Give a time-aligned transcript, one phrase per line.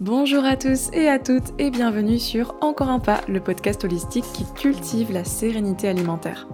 [0.00, 4.26] Bonjour à tous et à toutes et bienvenue sur Encore un pas, le podcast holistique
[4.32, 6.46] qui cultive la sérénité alimentaire.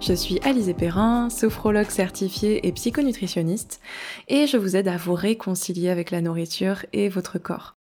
[0.00, 3.80] Je suis Alizé Perrin, sophrologue certifiée et psychonutritionniste
[4.28, 7.74] et je vous aide à vous réconcilier avec la nourriture et votre corps.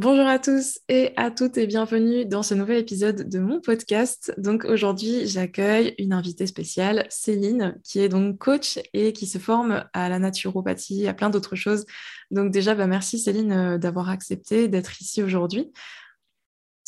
[0.00, 4.34] Bonjour à tous et à toutes et bienvenue dans ce nouvel épisode de mon podcast.
[4.38, 9.84] Donc aujourd'hui, j'accueille une invitée spéciale, Céline, qui est donc coach et qui se forme
[9.92, 11.86] à la naturopathie, à plein d'autres choses.
[12.32, 15.70] Donc déjà, bah, merci Céline euh, d'avoir accepté d'être ici aujourd'hui.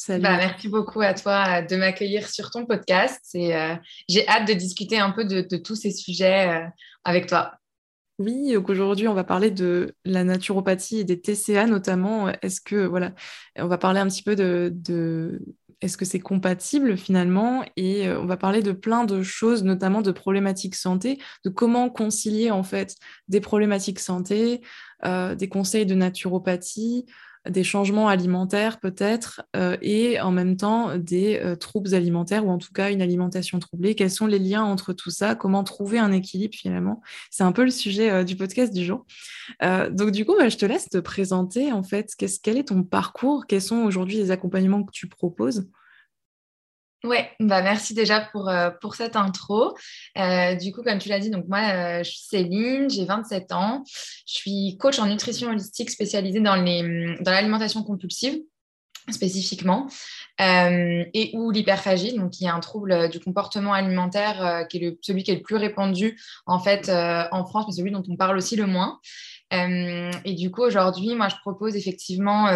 [0.08, 3.22] Bah, merci beaucoup à toi euh, de m'accueillir sur ton podcast.
[3.36, 3.76] Euh,
[4.08, 6.60] j'ai hâte de discuter un peu de, tous ces sujets
[7.04, 7.52] avec toi.
[8.18, 12.28] Oui, donc aujourd'hui, on va parler de la naturopathie et des TCA notamment.
[12.40, 13.12] Est-ce que, voilà,
[13.58, 15.42] on va parler un petit peu de,
[15.82, 17.62] est-ce que c'est compatible finalement?
[17.76, 21.90] Et euh, on va parler de plein de choses, notamment de problématiques santé, de comment
[21.90, 22.96] concilier en fait
[23.28, 24.62] des problématiques santé,
[25.04, 27.04] euh, des conseils de naturopathie,
[27.48, 32.58] des changements alimentaires peut-être euh, et en même temps des euh, troubles alimentaires ou en
[32.58, 33.94] tout cas une alimentation troublée.
[33.94, 35.34] Quels sont les liens entre tout ça?
[35.34, 37.02] Comment trouver un équilibre finalement?
[37.30, 39.04] C'est un peu le sujet euh, du podcast du jour.
[39.62, 42.14] donc du coup, bah, je te laisse te présenter en fait.
[42.42, 43.46] quel est ton parcours?
[43.46, 45.68] Quels sont aujourd'hui les accompagnements que tu proposes?
[47.06, 49.76] Ouais, bah merci déjà pour, euh, cette intro.
[50.18, 53.84] Euh, du coup, comme tu l'as dit, moi, euh, je suis Céline, j'ai 27 ans.
[54.26, 58.40] Je suis coach en nutrition holistique spécialisée dans, l'alimentation compulsive
[59.08, 59.86] spécifiquement,
[60.40, 65.30] et ou l'hyperphagie, donc qui est un trouble du comportement alimentaire qui est celui qui
[65.30, 68.66] est le plus répandu en fait en France, mais celui dont on parle aussi le
[68.66, 68.98] moins.
[69.52, 72.48] et du coup, aujourd'hui, moi, je propose effectivement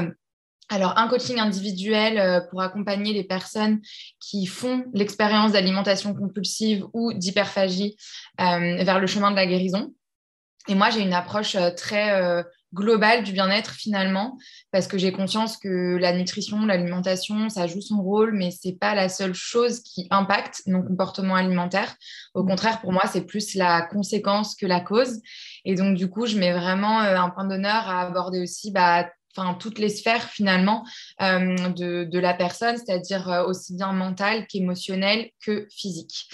[0.73, 3.81] alors, un coaching individuel euh, pour accompagner les personnes
[4.21, 7.97] qui font l'expérience d'alimentation compulsive ou d'hyperphagie
[8.41, 9.93] euh, vers le chemin de la guérison.
[10.69, 14.39] Et moi, j'ai une approche euh, très globale du bien-être finalement,
[14.71, 18.77] parce que j'ai conscience que la nutrition, l'alimentation, ça joue son rôle, mais ce n'est
[18.77, 21.97] pas la seule chose qui impacte nos comportements alimentaires.
[22.33, 25.20] Au contraire, pour moi, c'est plus la conséquence que la cause.
[25.64, 29.55] Et donc, du coup, je mets vraiment un point d'honneur à aborder aussi bah, enfin
[29.55, 30.85] toutes les sphères finalement
[31.23, 36.29] euh, de, la personne, c'est-à-dire euh, aussi bien mentale qu'émotionnelle que physique.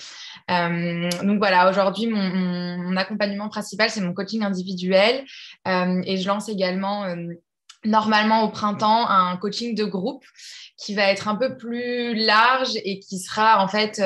[0.51, 5.25] Euh, donc voilà, aujourd'hui mon, accompagnement principal c'est mon coaching individuel
[5.67, 7.05] et je lance également
[7.85, 10.25] normalement au printemps un coaching de groupe
[10.79, 13.97] qui va être un peu plus large et qui sera en fait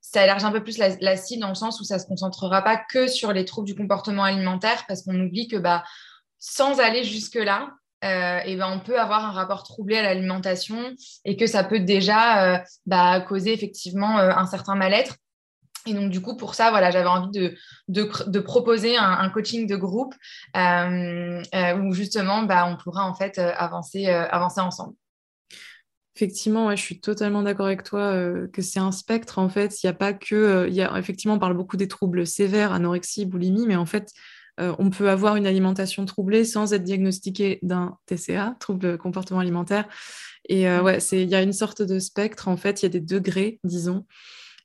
[0.00, 2.62] ça élargit un peu plus la, la, cible dans le sens où ça se concentrera
[2.62, 5.84] pas que sur les troubles du comportement alimentaire parce qu'on oublie que bah,
[6.38, 7.70] sans aller jusque-là,
[8.04, 11.80] euh, et ben, on peut avoir un rapport troublé à l'alimentation et que ça peut
[11.80, 15.16] déjà euh, bah, causer effectivement euh, un certain mal-être.
[15.86, 17.56] Et donc, du coup, pour ça, voilà, j'avais envie de,
[17.88, 20.14] de, proposer un, coaching de groupe
[20.54, 24.94] où justement, bah, on pourra en fait avancer, avancer ensemble.
[26.14, 28.14] Effectivement, je suis totalement d'accord avec toi
[28.52, 29.40] que c'est un spectre.
[29.40, 30.68] En fait, il n'y a pas que.
[30.70, 34.12] y a, effectivement, on parle beaucoup des troubles sévères, anorexie, boulimie, mais en fait,
[34.62, 39.88] euh, on peut avoir une alimentation troublée sans être diagnostiqué d'un TCA, trouble comportement alimentaire.
[40.48, 43.00] Et euh, il y a une sorte de spectre, en fait, il y a des
[43.00, 44.06] degrés, disons.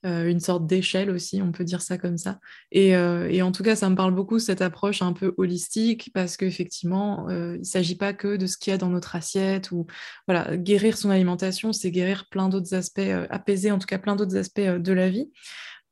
[0.05, 2.39] Euh, une sorte d'échelle aussi, on peut dire ça comme ça.
[2.71, 7.27] Et, en tout cas, ça me parle beaucoup cette approche un peu holistique parce qu'effectivement,
[7.29, 9.87] il ne s'agit pas que de ce qu'il y a dans notre assiette ou
[10.27, 14.37] voilà, guérir son alimentation, c'est guérir plein d'autres aspects, apaiser en tout cas plein d'autres
[14.37, 15.31] aspects de la vie.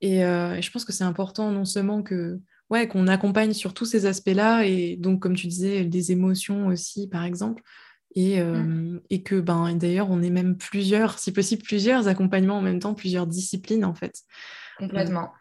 [0.01, 2.39] et je pense que c'est important non seulement que
[2.69, 7.07] ouais, qu'on accompagne sur tous ces aspects-là, et donc, comme tu disais, des émotions aussi,
[7.07, 7.61] par exemple.
[8.17, 9.01] Et, euh, mmh.
[9.09, 12.93] et que ben, d'ailleurs, on est même plusieurs, si possible, plusieurs accompagnements en même temps,
[12.93, 14.21] plusieurs disciplines en fait.
[14.77, 15.33] Complètement.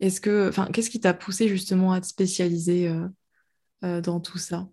[0.00, 3.06] Est-ce que, enfin, qu'est-ce qui t'a poussé justement à te spécialiser euh,
[3.84, 4.66] euh, dans tout ça?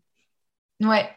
[0.79, 1.09] Ouais,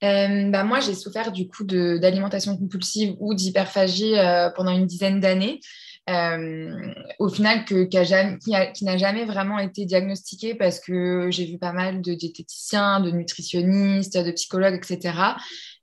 [0.00, 4.14] bah moi j'ai souffert du coup d'alimentation compulsive ou d'hyperphagie
[4.54, 5.60] pendant une dizaine d'années.
[6.08, 11.72] Euh, au final, que, qui, n'a jamais vraiment été diagnostiqué parce que j'ai vu pas
[11.72, 15.12] mal de diététiciens, de nutritionnistes, de psychologues, etc.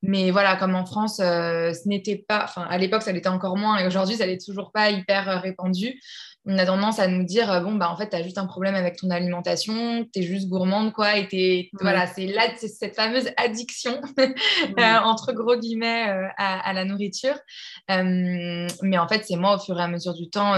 [0.02, 3.57] Mais voilà, comme en France, euh, ce n'était pas, enfin à l'époque ça l'était encore
[3.57, 6.00] moins et aujourd'hui ça n'est toujours pas hyper euh, répandu
[6.45, 8.75] on a tendance à nous dire bon bah en fait tu as juste un problème
[8.75, 13.30] avec ton alimentation tu es juste gourmande quoi et voilà c'est là c'est cette fameuse
[13.38, 17.36] addiction euh, entre gros guillemets euh, à, la nourriture.
[17.92, 20.53] Euh, mais en fait c'est moi au fur et à mesure du temps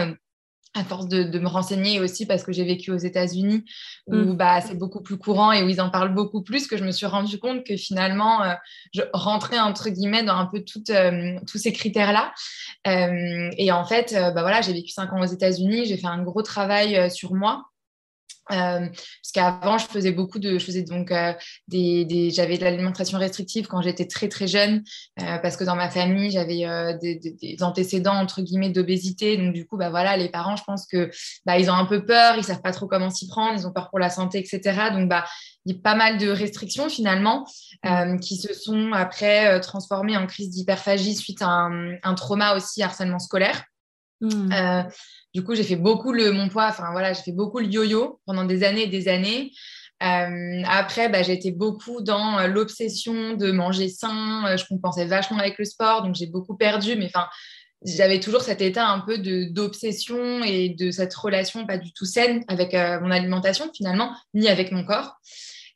[0.77, 3.65] à force de, me renseigner aussi parce que j'ai vécu aux États-Unis
[4.07, 4.37] où mm.
[4.37, 6.91] bah, c'est beaucoup plus courant et où ils en parlent beaucoup plus que je me
[6.91, 8.53] suis rendu compte que finalement euh,
[8.93, 12.33] je rentrais entre guillemets dans un peu euh, tous ces critères-là.
[12.87, 16.23] Euh, et en fait, bah, voilà, j'ai vécu cinq ans aux États-Unis, j'ai fait un
[16.23, 17.65] gros travail sur moi
[18.51, 21.33] Euh, parce qu'avant, je faisais beaucoup de, je faisais donc euh,
[21.67, 24.83] des, j'avais de l'alimentation restrictive quand j'étais très très jeune,
[25.21, 26.65] euh, parce que dans ma famille, j'avais
[27.01, 29.37] des, antécédents entre guillemets d'obésité.
[29.37, 31.09] Donc du coup, bah voilà, les parents, je pense que
[31.45, 33.73] bah, ils ont un peu peur, ils savent pas trop comment s'y prendre, ils ont
[33.73, 34.89] peur pour la santé, etc.
[34.93, 35.25] Donc bah
[35.65, 37.45] il y a pas mal de restrictions finalement
[37.83, 38.19] mmh.
[38.19, 43.19] qui se sont après transformées en crise d'hyperphagie suite à un, un trauma aussi harcèlement
[43.19, 43.63] scolaire.
[44.21, 44.51] Mmh.
[44.51, 44.83] Euh,
[45.37, 48.19] du coup, j'ai fait beaucoup le mon poids, enfin voilà, j'ai fait beaucoup le yo-yo
[48.25, 49.51] pendant des années et des années.
[50.01, 54.57] Euh, après, bah, été beaucoup dans euh, l'obsession de manger sain.
[54.57, 56.95] Je compensais vachement avec le sport, donc j'ai beaucoup perdu.
[56.95, 57.27] Mais enfin,
[57.85, 59.19] j'avais toujours cet état un peu
[59.51, 64.71] d'obsession et de cette relation pas du tout saine avec mon alimentation finalement, ni avec
[64.71, 65.17] mon corps.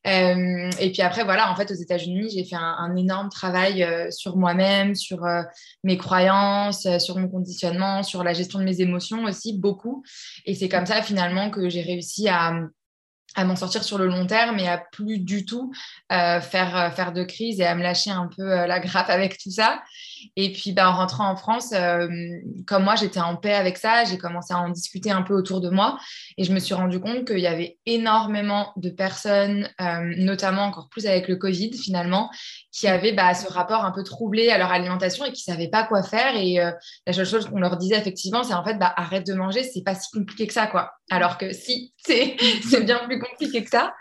[0.08, 4.10] Euh, et puis après, voilà, en fait, aux États-Unis, j'ai fait un, énorme travail euh,
[4.10, 5.44] sur moi-même, sur euh,
[5.84, 10.04] mes croyances, sur mon conditionnement, sur la gestion de mes émotions aussi, beaucoup.
[10.46, 12.54] Et c'est comme ça, finalement, que j'ai réussi à
[13.36, 15.72] à m'en sortir sur le long terme et à plus du tout
[16.10, 19.82] faire, faire de crise et à me lâcher un peu la grappe avec tout ça.
[20.36, 22.08] Et puis, bah, en rentrant en France, euh,
[22.68, 25.62] comme moi, j'étais en paix avec ça, j'ai commencé à en discuter un peu autour
[25.62, 25.98] de moi
[26.38, 30.90] et je me suis rendu compte qu'il y avait énormément de personnes, euh, notamment encore
[30.90, 32.30] plus avec le Covid finalement,
[32.72, 35.70] qui avaient bah, ce rapport un peu troublé à leur alimentation et qui ne savaient
[35.70, 36.36] pas quoi faire.
[36.36, 36.72] Et euh,
[37.06, 39.84] la seule chose qu'on leur disait effectivement, c'est en fait, bah, arrête de manger, c'est
[39.84, 40.92] pas si compliqué que ça, quoi.
[41.10, 43.94] Alors que si, c'est bien plus compliqué que ça.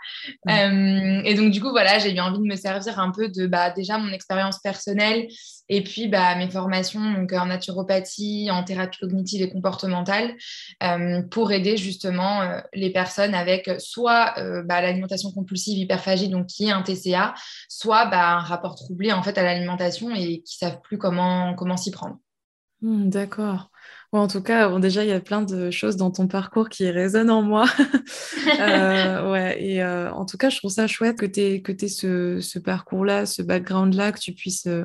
[0.47, 3.69] et donc, du coup, voilà, j'ai eu envie de me servir un peu de bah,
[3.71, 5.27] déjà mon expérience personnelle
[5.73, 10.35] et puis, bah, mes formations donc, en naturopathie, en thérapie cognitive et comportementale,
[10.83, 16.47] euh, pour aider justement euh, les personnes avec soit euh, bah, l'alimentation compulsive hyperphagie, donc
[16.47, 17.33] qui est un TCA,
[17.69, 21.77] soit bah, un rapport troublé en fait à l'alimentation et qui savent plus comment, comment
[21.77, 22.17] s'y prendre.
[22.81, 23.69] Hmm, d'accord.
[24.11, 26.89] en tout cas, bon, déjà, il y a plein de choses dans ton parcours qui
[26.89, 27.65] résonnent en moi.
[28.59, 32.41] ouais, et en tout cas, je trouve ça chouette que tu aies, que aies ce,
[32.41, 34.83] ce parcours-là, ce background-là, que tu puisses euh,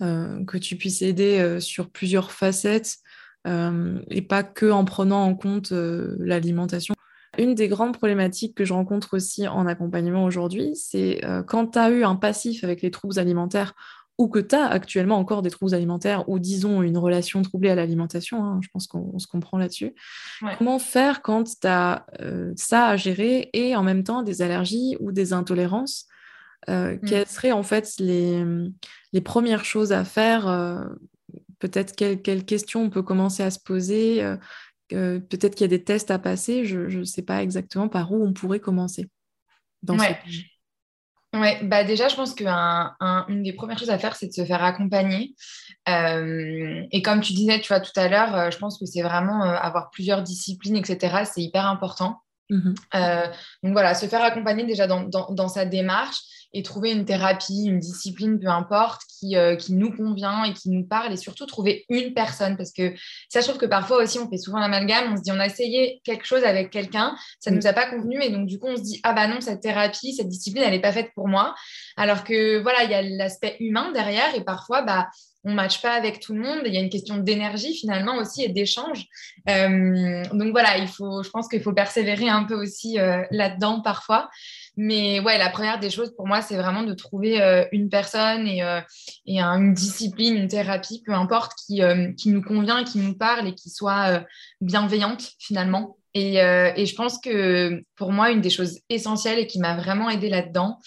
[0.00, 2.98] que tu puisses aider euh, sur plusieurs facettes
[3.46, 6.94] euh, et pas que en prenant en compte l'alimentation.
[7.36, 11.90] Une des grandes problématiques que je rencontre aussi en accompagnement aujourd'hui, c'est quand tu as
[11.90, 13.74] eu un passif avec les troubles alimentaires
[14.16, 17.76] ou que tu as actuellement encore des troubles alimentaires ou disons une relation troublée à
[17.76, 19.94] l'alimentation, hein, je pense qu'on se comprend là-dessus.
[20.58, 22.06] Comment faire quand tu as
[22.56, 26.08] ça à gérer et en même temps des allergies ou des intolérances
[26.68, 27.00] euh, mm.
[27.08, 28.44] Quelles seraient en fait les,
[29.12, 30.84] les premières choses à faire euh,
[31.58, 34.36] Peut-être quelles questions on peut commencer à se poser euh,
[35.20, 36.64] Peut-être qu'il y a des tests à passer.
[36.64, 39.08] Je ne sais pas exactement par où on pourrait commencer.
[39.82, 40.18] Dans ouais.
[41.34, 44.62] Ouais, bah déjà, je pense qu'une des premières choses à faire, c'est de se faire
[44.64, 45.34] accompagner.
[45.86, 49.90] et comme tu disais, tu vois, tout à l'heure, je pense que c'est vraiment avoir
[49.90, 51.24] plusieurs disciplines, etc.
[51.24, 52.22] C'est hyper important.
[52.50, 52.72] Mmh
[53.62, 56.20] donc voilà, se faire accompagner déjà dans, dans, dans sa démarche
[56.54, 60.70] et trouver une thérapie, une discipline, peu importe, qui, euh, qui nous convient et qui
[60.70, 62.94] nous parle et surtout trouver une personne parce que
[63.28, 65.46] ça, je trouve que parfois aussi, on fait souvent l'amalgame, on se dit, on a
[65.46, 68.68] essayé quelque chose avec quelqu'un, ça ne nous a pas convenu et donc du coup,
[68.68, 71.28] on se dit, ah bah non, cette thérapie, cette discipline, elle n'est pas faite pour
[71.28, 71.54] moi.
[71.96, 75.08] Alors que voilà, il y a l'aspect humain derrière et parfois, bah,
[75.48, 76.60] on matche pas avec tout le monde.
[76.66, 79.06] Il y a une question d'énergie finalement aussi et d'échange.
[79.48, 83.80] Euh, donc voilà, il faut, je pense qu'il faut persévérer un peu aussi euh, là-dedans
[83.80, 84.28] parfois.
[84.76, 88.46] Mais ouais, la première des choses pour moi, c'est vraiment de trouver euh, une personne
[88.46, 88.80] et, euh,
[89.26, 91.80] une discipline, une thérapie, peu importe, qui,
[92.18, 94.22] qui, nous convient, qui nous parle et qui soit
[94.60, 95.96] bienveillante finalement.
[96.18, 100.10] Et, et, je pense que pour moi, une des choses essentielles et qui m'a vraiment
[100.10, 100.78] aidée là-dedans,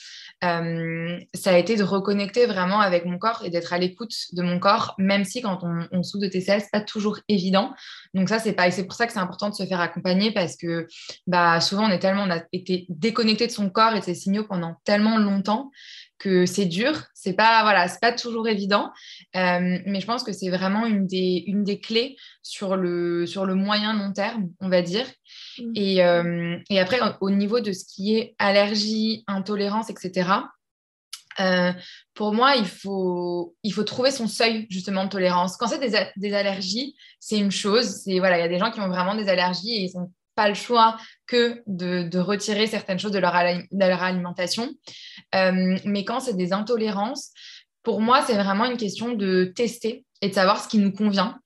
[0.43, 4.41] euh, ça a été de reconnecter vraiment avec mon corps et d'être à l'écoute de
[4.41, 7.73] mon corps, même si quand on, on souffre de TCL, c'est pas toujours évident.
[8.15, 10.87] Donc ça, c'est c'est pour ça que c'est important de se faire accompagner parce que
[11.27, 14.15] bah, souvent on est tellement, on a été déconnecté de son corps et de ses
[14.15, 15.69] signaux pendant tellement longtemps
[16.17, 17.03] que c'est dur.
[17.13, 18.91] C'est pas, voilà, c'est pas toujours évident.
[19.35, 23.45] Euh, mais je pense que c'est vraiment une des, une des clés sur le, sur
[23.45, 25.05] le moyen long terme, on va dire.
[25.57, 25.71] Mmh.
[25.75, 30.29] Et, euh, et, après, au niveau de ce qui est allergie, intolérance, etc.,
[31.39, 31.71] euh,
[32.13, 35.57] pour moi, il faut, il faut trouver son seuil justement de tolérance.
[35.57, 38.01] Quand c'est des, des, allergies, c'est une chose.
[38.03, 40.11] C'est voilà, il y a des gens qui ont vraiment des allergies et ils n'ont
[40.35, 44.69] pas le choix que de, de, retirer certaines choses de leur, de leur alimentation.
[45.35, 47.31] Euh, mais quand c'est des intolérances,
[47.83, 51.39] pour moi, c'est vraiment une question de tester et de savoir ce qui nous convient.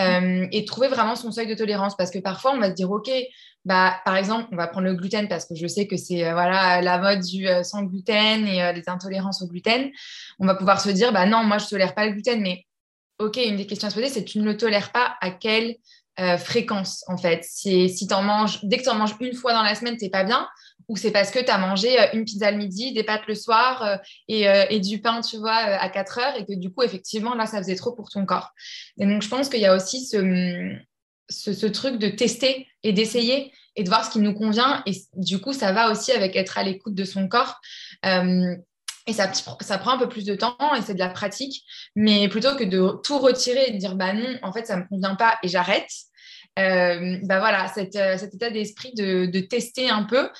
[0.00, 1.96] Euh, et trouver vraiment son seuil de tolérance.
[1.96, 3.10] Parce que parfois on va se dire ok
[3.64, 6.32] bah par exemple on va prendre le gluten parce que je sais que c'est euh,
[6.32, 9.90] voilà la mode du euh, sans gluten et les intolérances au gluten.
[10.40, 12.40] On va pouvoir se dire bah non moi je tolère pas le gluten.
[12.40, 12.66] Mais
[13.20, 15.76] ok une des questions à se poser c'est tu ne le tolères pas à quel
[16.38, 17.42] fréquence, en fait?
[17.42, 20.08] Si, si en manges, dès que tu en manges une fois dans la semaine, tu
[20.10, 20.46] pas bien,
[20.88, 24.00] ou c'est parce que tu as mangé une pizza le midi, des pâtes le soir
[24.28, 27.46] et, et, du pain, tu vois, à 4 heures, et que du coup, effectivement, là,
[27.46, 28.50] ça faisait trop pour ton corps.
[28.98, 30.76] Et donc, je pense qu'il y a aussi ce,
[31.28, 34.82] ce, truc de tester et d'essayer et de voir ce qui nous convient.
[34.86, 37.60] Et du coup, ça va aussi avec être à l'écoute de son corps.
[38.06, 38.56] Euh,
[39.06, 41.64] et ça, ça prend un peu plus de temps et c'est de la pratique.
[41.94, 44.82] Mais plutôt que de tout retirer et de dire, bah non, en fait, ça ne
[44.82, 45.90] me convient pas et j'arrête.
[46.58, 50.30] Euh, bah voilà, cet, euh, cet état d'esprit de, de, tester un peu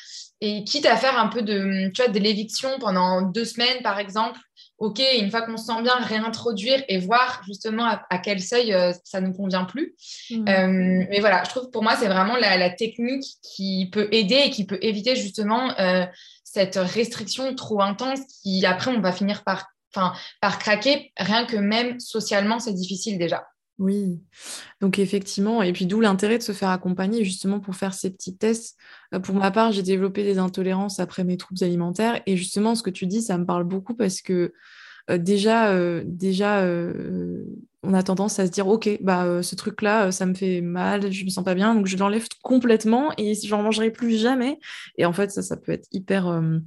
[0.40, 3.98] et quitte à faire un peu de, tu vois, de l'éviction pendant deux semaines, par
[3.98, 4.38] exemple,
[4.78, 8.92] OK, une fois qu'on se sent bien, réintroduire et voir justement à, quel seuil euh,
[9.04, 9.94] ça ne nous convient plus.
[10.30, 10.48] Mmh.
[10.48, 14.50] Euh, mais voilà, je trouve pour moi, c'est vraiment la, technique qui peut aider et
[14.50, 16.04] qui peut éviter justement euh,
[16.42, 22.00] cette restriction trop intense qui, après, on va finir par, par craquer, rien que même
[22.00, 23.44] socialement, c'est difficile déjà.
[23.80, 24.20] Oui,
[24.80, 28.36] donc effectivement, et puis d'où l'intérêt de se faire accompagner justement pour faire ces petits
[28.36, 28.78] tests.
[29.24, 32.90] Pour ma part, j'ai développé des intolérances après mes troubles alimentaires et justement, ce que
[32.90, 34.52] tu dis, ça me parle beaucoup parce que
[35.10, 36.64] déjà, déjà
[37.84, 41.24] on a tendance à se dire, OK, bah, ce truc-là, ça me fait mal, je
[41.24, 44.58] me sens pas bien, donc je l'enlève complètement et j'en mangerai plus jamais.
[44.98, 46.62] Et en fait, ça, ça peut être hyper, mmh.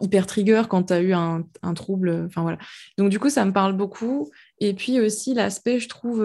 [0.00, 2.24] hyper trigger quand tu as eu un, un trouble.
[2.26, 2.58] Enfin, voilà.
[2.98, 4.30] Donc, du coup, ça me parle beaucoup.
[4.58, 6.24] Et puis aussi, l'aspect, je trouve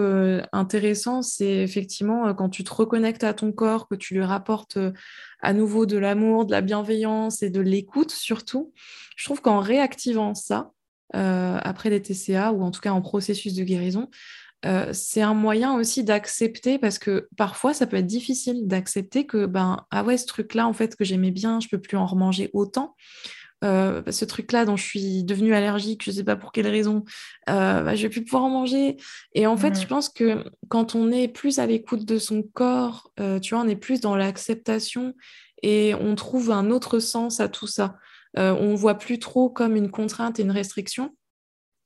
[0.52, 4.78] intéressant, c'est effectivement quand tu te reconnectes à ton corps, que tu lui rapportes
[5.42, 8.72] à nouveau de l'amour, de la bienveillance et de l'écoute surtout.
[9.16, 10.81] Je trouve qu'en réactivant ça, euh,
[11.12, 14.08] après les TCA ou en tout cas en processus de guérison,
[14.64, 19.46] euh, c'est un moyen aussi d'accepter parce que parfois ça peut être difficile d'accepter que
[19.46, 22.06] ben ah ouais ce truc là en fait que j'aimais bien je peux plus en
[22.06, 22.94] remanger autant.
[23.64, 27.04] Euh, ce truc là dont je suis devenue allergique je sais pas pour quelle raison
[27.46, 28.96] bah, je vais plus pouvoir en manger
[29.34, 33.12] et en fait je pense que quand on est plus à l'écoute de son corps
[33.40, 35.14] tu vois on est plus dans l'acceptation
[35.62, 37.98] et on trouve un autre sens à tout ça
[38.38, 41.14] euh, on ne voit plus trop comme une contrainte et une restriction.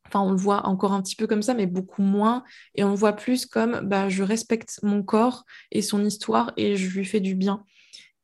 [0.06, 2.44] Enfin, on le voit encore un petit peu comme ça, mais beaucoup moins.
[2.74, 6.76] Et on le voit plus comme bah, je respecte mon corps et son histoire et
[6.76, 7.64] je lui fais du bien.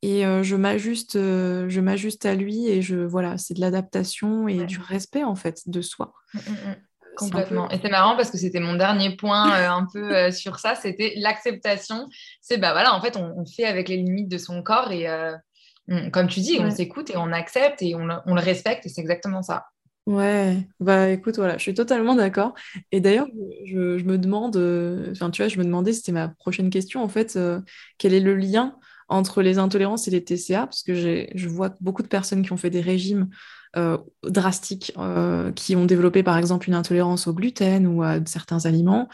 [0.02, 4.48] Et euh, je m'ajuste, euh, je m'ajuste à lui et je voilà, c'est de l'adaptation
[4.48, 6.12] et du respect en fait de soi.
[6.34, 6.76] Mmh, mmh, mmh.
[7.14, 7.70] Complètement.
[7.70, 12.08] Et c'est marrant parce que c'était mon dernier point un peu sur ça, c'était l'acceptation.
[12.40, 15.06] C'est bah voilà, en fait, on, fait avec les limites de son corps et
[16.12, 19.42] comme tu dis, on s'écoute et on accepte et on le, respecte et c'est exactement
[19.42, 19.66] ça.
[20.06, 22.54] Ouais, bah écoute, voilà, je suis totalement d'accord.
[22.90, 23.28] Et d'ailleurs,
[23.66, 27.08] je, me demande, euh, enfin tu vois, je me demandais, c'était ma prochaine question en
[27.08, 27.60] fait, euh,
[27.98, 28.76] quel est le lien
[29.08, 32.56] entre les intolérances et les TCA Parce que je vois beaucoup de personnes qui ont
[32.56, 33.28] fait des régimes
[33.76, 34.92] euh, drastiques,
[35.56, 39.08] qui ont développé par exemple une intolérance au gluten ou à certains aliments.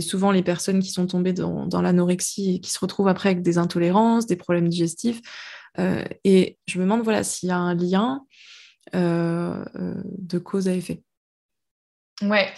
[0.00, 3.58] Souvent, les personnes qui sont tombées dans, l'anorexie et qui se retrouvent après avec des
[3.58, 5.20] intolérances, des problèmes digestifs.
[5.78, 8.24] Euh, et je me demande voilà, s'il y a un lien
[8.94, 11.02] euh, euh, de cause à effet.
[12.22, 12.52] Ouais.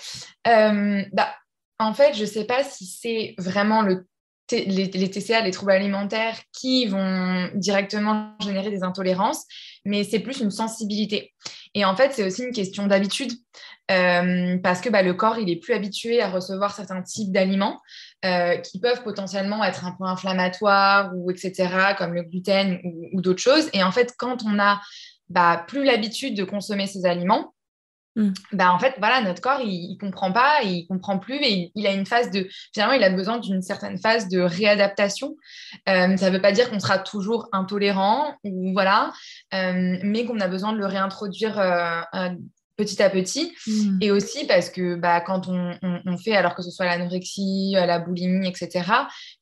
[0.45, 1.35] bah,
[1.79, 4.07] en fait, je ne sais pas si c'est vraiment le
[4.51, 9.45] les, TCA, les troubles alimentaires, qui vont directement générer des intolérances,
[9.85, 11.33] mais c'est plus une sensibilité.
[11.75, 13.33] Et en fait, c'est aussi une question d'habitude,
[13.89, 17.81] parce que bah, le corps, il est plus habitué à recevoir certains types d'aliments.
[18.25, 22.81] Euh, qui peuvent potentiellement être un peu inflammatoires ou etc., comme le gluten
[23.13, 23.71] ou, d'autres choses.
[23.73, 24.81] Et en fait, quand on a
[25.29, 27.55] bah, plus l'habitude de consommer ces aliments,
[28.19, 28.33] hmm.
[28.53, 31.87] bah, en fait, voilà, notre corps, il, ne comprend pas, il comprend plus et il,
[31.87, 35.37] a une phase de, finalement, il a besoin d'une certaine phase de réadaptation.
[35.89, 39.13] Euh, ça ne veut pas dire qu'on sera toujours intolérant ou voilà,
[39.55, 41.59] euh, mais qu'on a besoin de le réintroduire
[42.79, 43.53] petit à petit.
[43.67, 43.99] Hmm.
[44.01, 47.99] Et aussi parce que bah, quand on, fait, alors que ce soit l'anorexie, euh, la
[47.99, 48.91] boulimie, etc.,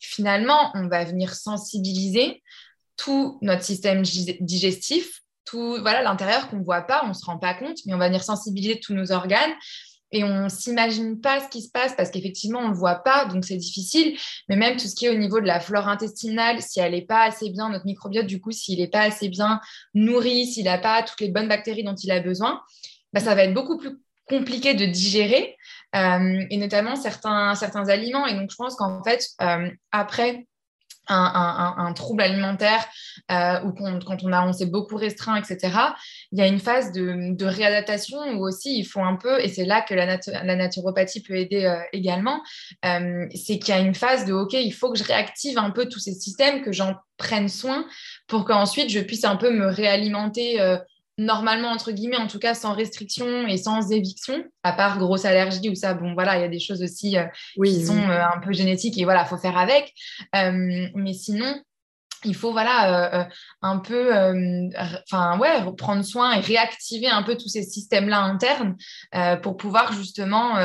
[0.00, 2.42] finalement, on va venir sensibiliser
[2.96, 5.20] tout notre système digestif,
[5.52, 8.08] voilà l'intérieur qu'on ne voit pas, on ne se rend pas compte, mais on va
[8.08, 9.52] venir sensibiliser tous nos organes.
[10.12, 13.24] Et on ne s'imagine pas ce qui se passe parce qu'effectivement, on le voit pas,
[13.24, 14.16] donc c'est difficile.
[14.48, 17.02] Mais même tout ce qui est au niveau de la flore intestinale, si elle n'est
[17.02, 19.60] pas assez bien, notre microbiote, du coup, s'il n'est pas assez bien
[19.94, 22.62] nourri, s'il n'a pas toutes les bonnes bactéries dont il a besoin,
[23.12, 23.98] bah, ça va être beaucoup plus
[24.28, 25.56] compliqué de digérer,
[25.94, 28.26] euh, et notamment certains, certains aliments.
[28.26, 30.46] Et donc, je pense qu'en fait, euh, après
[31.08, 32.84] un, trouble alimentaire
[33.30, 35.76] euh, ou quand, on, a, on s'est beaucoup restreint, etc.,
[36.32, 39.64] il y a une phase de, réadaptation où aussi il faut un peu, et c'est
[39.64, 42.42] là que la, naturopathie peut aider également,
[42.82, 45.88] c'est qu'il y a une phase de OK, il faut que je réactive un peu
[45.88, 47.86] tous ces systèmes, que j'en prenne soin
[48.26, 50.60] pour qu'ensuite je puisse un peu me réalimenter
[51.18, 55.68] normalement, entre guillemets, en tout cas, sans restriction et sans éviction, à part grosse allergie
[55.70, 57.16] ou ça, bon, voilà, il y a des choses aussi
[57.62, 59.92] qui sont un peu génétiques et voilà, il faut faire avec.
[60.32, 61.62] mais sinon,
[62.24, 63.28] il faut voilà
[63.62, 64.10] un peu
[65.10, 68.76] enfin ouais prendre soin et réactiver un peu tous ces systèmes là internes
[69.42, 70.56] pour pouvoir justement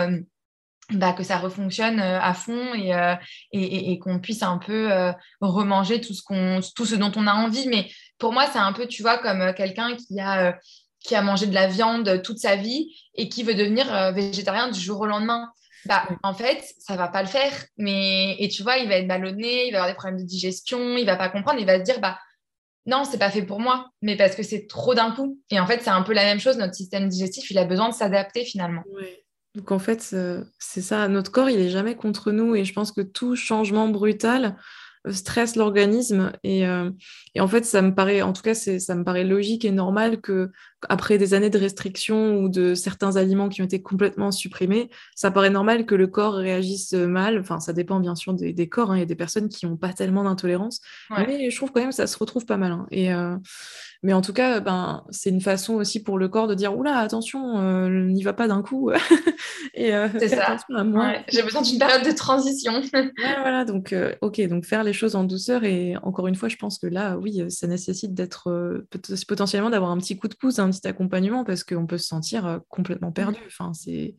[0.94, 3.16] bah, que ça refonctionne euh, à fond euh,
[3.52, 7.28] et, et, qu'on puisse un peu euh, remanger tout ce, qu'on, tout ce dont on
[7.28, 7.68] a envie.
[7.68, 7.90] Mais
[8.22, 10.58] pour moi, c'est un peu, tu vois, comme quelqu'un qui a,
[11.02, 14.80] qui a mangé de la viande toute sa vie et qui veut devenir végétarien du
[14.80, 15.50] jour au lendemain.
[15.86, 17.52] Bah, en fait, ça va pas le faire.
[17.78, 20.96] Mais, et tu vois, il va être ballonné, il va avoir des problèmes de digestion,
[20.96, 22.20] il va pas comprendre, il va se dire, bah,
[22.86, 25.40] non, c'est pas fait pour moi, mais parce que c'est trop d'un coup.
[25.50, 26.58] Et en fait, c'est un peu la même chose.
[26.58, 28.84] Notre système digestif, il a besoin de s'adapter finalement.
[28.94, 29.06] Oui.
[29.56, 32.74] Donc en fait, euh, c'est ça, notre corps, il n'est jamais contre nous et je
[32.74, 34.52] pense que tout changement brutal euh,
[35.10, 36.92] stresse l'organisme et, euh,
[37.36, 40.22] et, en fait ça me paraît en tout cas ça me paraît logique et normal
[40.22, 40.52] que
[40.90, 45.32] après des années de restrictions ou de certains aliments qui ont été complètement supprimés ça
[45.32, 48.98] paraît normal que le corps réagisse mal enfin ça dépend bien sûr des, corps hein.
[48.98, 50.82] il y a des personnes qui n'ont pas tellement d'intolérance
[51.16, 52.88] mais je trouve quand même que ça se retrouve pas mal hein.
[52.92, 53.12] et
[54.04, 56.98] mais en tout cas, ben, c'est une façon aussi pour le corps de dire Oula,
[56.98, 58.90] attention, euh, n'y va pas d'un coup.
[59.76, 60.58] et euh, c'est ça.
[61.28, 62.82] J'ai besoin d'une période de transition.
[63.42, 65.64] voilà, donc, euh, ok, donc faire les choses en douceur.
[65.66, 68.84] Et encore une fois, je pense que là, oui, ça nécessite d'être
[69.28, 72.60] potentiellement d'avoir un petit coup de pouce, un petit accompagnement, parce qu'on peut se sentir
[72.70, 73.40] complètement perdu.
[73.48, 74.16] Enfin, c'est.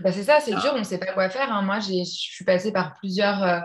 [0.00, 1.52] Bah, c'est ça, c'est dur, on ne sait pas quoi faire.
[1.52, 1.62] Hein.
[1.62, 3.64] Moi, je suis passée par plusieurs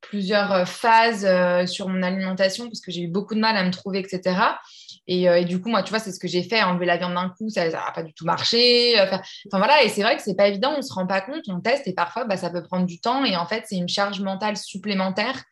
[0.00, 1.26] plusieurs phases
[1.68, 4.38] sur mon alimentation parce que j'ai eu beaucoup de mal à me trouver, etc.
[5.10, 7.14] Euh, et, du coup, moi, tu vois, c'est ce que j'ai fait, enlever la viande
[7.14, 8.98] d'un coup, ça n'a pas du tout marché.
[9.00, 11.42] Euh, enfin, voilà, et c'est vrai que c'est pas évident, on se rend pas compte,
[11.48, 13.24] on teste et parfois, bah, ça peut prendre du temps.
[13.24, 15.42] Et en fait, c'est une charge mentale supplémentaire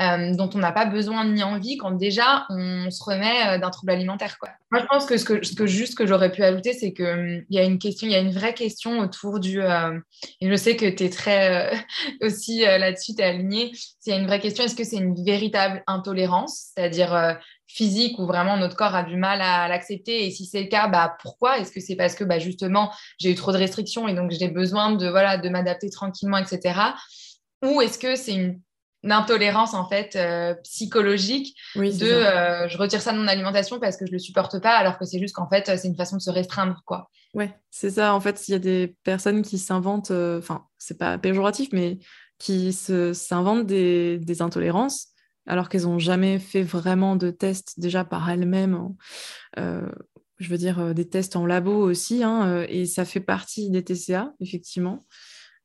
[0.00, 3.92] euh, dont on n'a pas besoin ni envie quand déjà on se remet d'un trouble
[3.92, 4.36] alimentaire.
[4.70, 7.58] Moi, je pense que ce que, juste que j'aurais pu ajouter, c'est qu'il hum, y
[7.58, 9.60] a une question, il y a une vraie question autour du.
[9.60, 11.72] et je sais que tu es très
[12.22, 13.72] aussi là-dessus, tu es aligné.
[14.06, 18.26] Il y a une vraie question, est-ce que c'est une véritable intolérance C'est-à-dire physique où
[18.26, 20.26] vraiment notre corps a du mal à l'accepter?
[20.26, 21.58] Et si c'est le cas, bah, pourquoi?
[21.58, 24.48] Est-ce que c'est parce que bah, justement j'ai eu trop de restrictions et donc j'ai
[24.48, 26.80] besoin de, voilà, de m'adapter tranquillement, etc.
[27.64, 28.60] Ou est-ce que c'est une,
[29.02, 34.04] intolérance en fait euh, psychologique de euh, je retire ça de mon alimentation parce que
[34.04, 36.28] je le supporte pas alors que c'est juste qu'en fait c'est une façon de se
[36.28, 37.08] restreindre quoi?
[37.32, 40.98] Ouais, c'est ça en fait, il y a des personnes qui s'inventent euh, enfin, c'est
[40.98, 41.96] pas péjoratif mais
[42.40, 45.10] qui s'inventent des, des intolérances
[45.46, 48.88] alors qu'elles n'ont jamais fait vraiment de tests déjà par elles-mêmes.
[49.58, 49.88] Euh,
[50.38, 53.68] je veux dire, euh, des tests en labo aussi, hein, euh, et ça fait partie
[53.70, 55.06] des TCA, effectivement.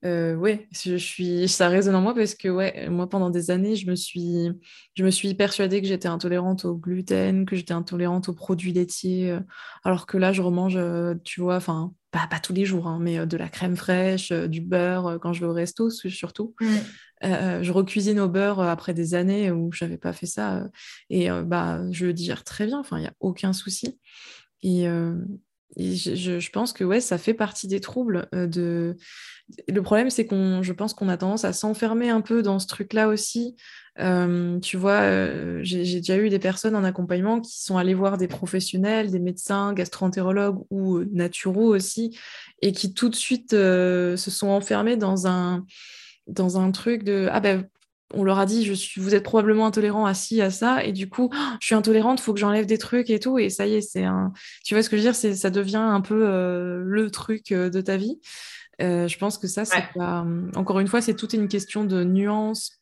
[0.04, 3.90] oui, je suis, ça résonne en moi parce que ouais, moi pendant des années, je
[3.90, 4.50] me suis,
[4.96, 9.38] je me suis persuadée que j'étais intolérante au gluten, que j'étais intolérante aux produits laitiers,
[9.84, 10.80] alors que là, je remange,
[11.24, 14.62] tu vois, enfin, pas, pas, tous les jours, hein, mais de la crème fraîche, du
[14.62, 16.56] beurre quand je vais au resto surtout.
[16.62, 16.68] Mmh.
[17.24, 20.58] Euh, je recuisine au beurre euh, après des années où je n'avais pas fait ça.
[20.58, 20.68] Euh,
[21.10, 24.00] et bah, je digère très bien, il n'y a aucun souci.
[24.62, 24.88] Et,
[25.78, 28.28] je, pense que ouais, ça fait partie des troubles.
[28.32, 28.96] de...
[29.68, 32.68] Le problème, c'est qu'on, je pense qu'on a tendance à s'enfermer un peu dans ce
[32.68, 33.56] truc-là aussi.
[33.98, 39.12] Tu vois, j'ai déjà eu des personnes en accompagnement qui sont allées voir des professionnels,
[39.12, 42.18] des médecins, gastroentérologues ou naturaux aussi,
[42.62, 45.66] et qui tout de suite se sont enfermés dans un
[46.28, 47.68] dans un truc de ah ben
[48.14, 50.92] on leur a dit je suis vous êtes probablement intolérant à ci à ça et
[50.92, 51.30] du coup
[51.60, 54.04] je suis intolérante faut que j'enlève des trucs et tout et ça y est c'est
[54.04, 54.32] un
[54.64, 57.52] tu vois ce que je veux dire c'est ça devient un peu euh, le truc
[57.52, 58.20] euh, de ta vie.
[58.82, 62.04] Euh, je pense que ça c'est pas encore une fois c'est toute une question de
[62.04, 62.82] nuance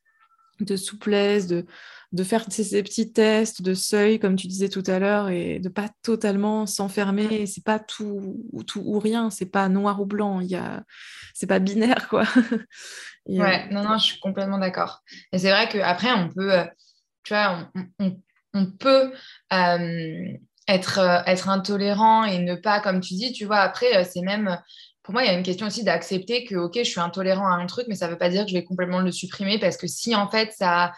[0.60, 1.66] de souplesse de
[2.14, 5.68] de faire ces, petits tests de seuil, comme tu disais tout à l'heure, et de
[5.68, 7.48] pas totalement s'enfermer.
[7.48, 10.84] C'est pas tout, tout ou rien, c'est pas noir ou blanc, il y a...
[11.34, 12.24] c'est pas binaire, quoi.
[13.26, 15.02] ouais, non, non, je suis complètement d'accord.
[15.32, 16.66] Et c'est vrai qu'après, on peut, euh,
[17.24, 17.72] tu vois,
[18.54, 19.12] on, peut
[19.52, 20.38] euh,
[20.68, 24.60] être, euh, être intolérant et ne pas, comme tu dis, tu vois, après, c'est même
[25.04, 27.56] pour moi, il y a une question aussi d'accepter que, OK, je suis intolérant à
[27.56, 29.76] un truc, mais ça ne veut pas dire que je vais complètement le supprimer parce
[29.76, 30.94] que si, en fait, ça,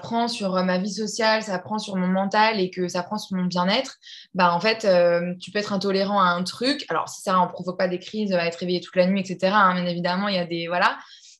[0.00, 3.18] prend sur euh, ma vie sociale, ça prend sur mon mental et que ça prend
[3.18, 3.98] sur mon bien-être,
[4.34, 6.84] bah en fait, euh, tu peux être intolérant à un truc.
[6.88, 9.52] Alors, si ça ne provoque pas des crises, à être réveillé toute la nuit, etc.,
[9.54, 10.66] hein, bien évidemment, il y a des.
[10.66, 10.98] Voilà.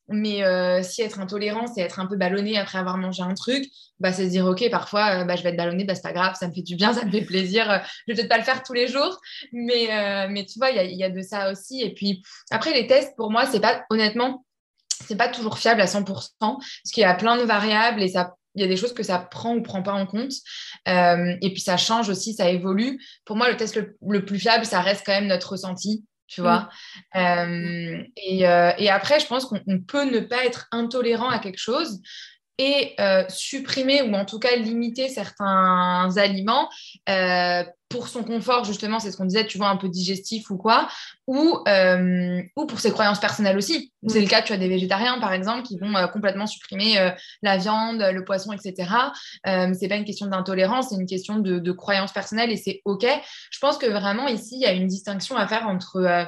[0.09, 3.65] Mais euh, si être intolérant, c'est être un peu ballonné après avoir mangé un truc,
[4.01, 6.35] bah, c'est se dire, OK, parfois, bah, je vais être ballonné, bah, c'est pas grave,
[6.39, 7.83] ça me fait du bien, ça me fait plaisir.
[8.07, 9.21] je vais peut-être pas le faire tous les jours,
[9.53, 9.87] mais,
[10.47, 11.83] tu vois, il y, a de ça aussi.
[11.83, 14.45] Et puis, après, les tests, pour moi, c'est pas, honnêtement,
[15.07, 16.05] c'est pas toujours fiable à 100%
[16.39, 16.61] parce
[16.93, 19.19] qu'il y a plein de variables et ça il y a des choses que ça
[19.19, 20.33] prend ou prend pas en compte.
[20.89, 23.01] Euh, et puis ça change aussi, ça évolue.
[23.25, 26.05] Pour moi, le test le, plus fiable, ça reste quand même notre ressenti.
[26.33, 26.71] Tu vois.
[27.15, 31.59] Euh, et, euh, et, après, je pense qu'on peut ne pas être intolérant à quelque
[31.59, 32.01] chose,
[32.63, 36.69] et euh, supprimer ou en tout cas limiter certains aliments
[37.09, 40.57] euh, pour son confort, justement, c'est ce qu'on disait, tu vois, un peu digestif ou
[40.57, 40.89] quoi,
[41.27, 43.93] ou, euh, ou pour ses croyances personnelles aussi.
[44.07, 48.01] C'est le cas, tu as des végétariens, par exemple, qui vont complètement supprimer la viande,
[48.01, 48.89] le poisson, etc.
[49.45, 53.05] c'est pas une question d'intolérance, c'est une question de, de croyance personnelle et c'est OK.
[53.51, 56.27] Je pense que vraiment, ici, il y a une distinction à faire entre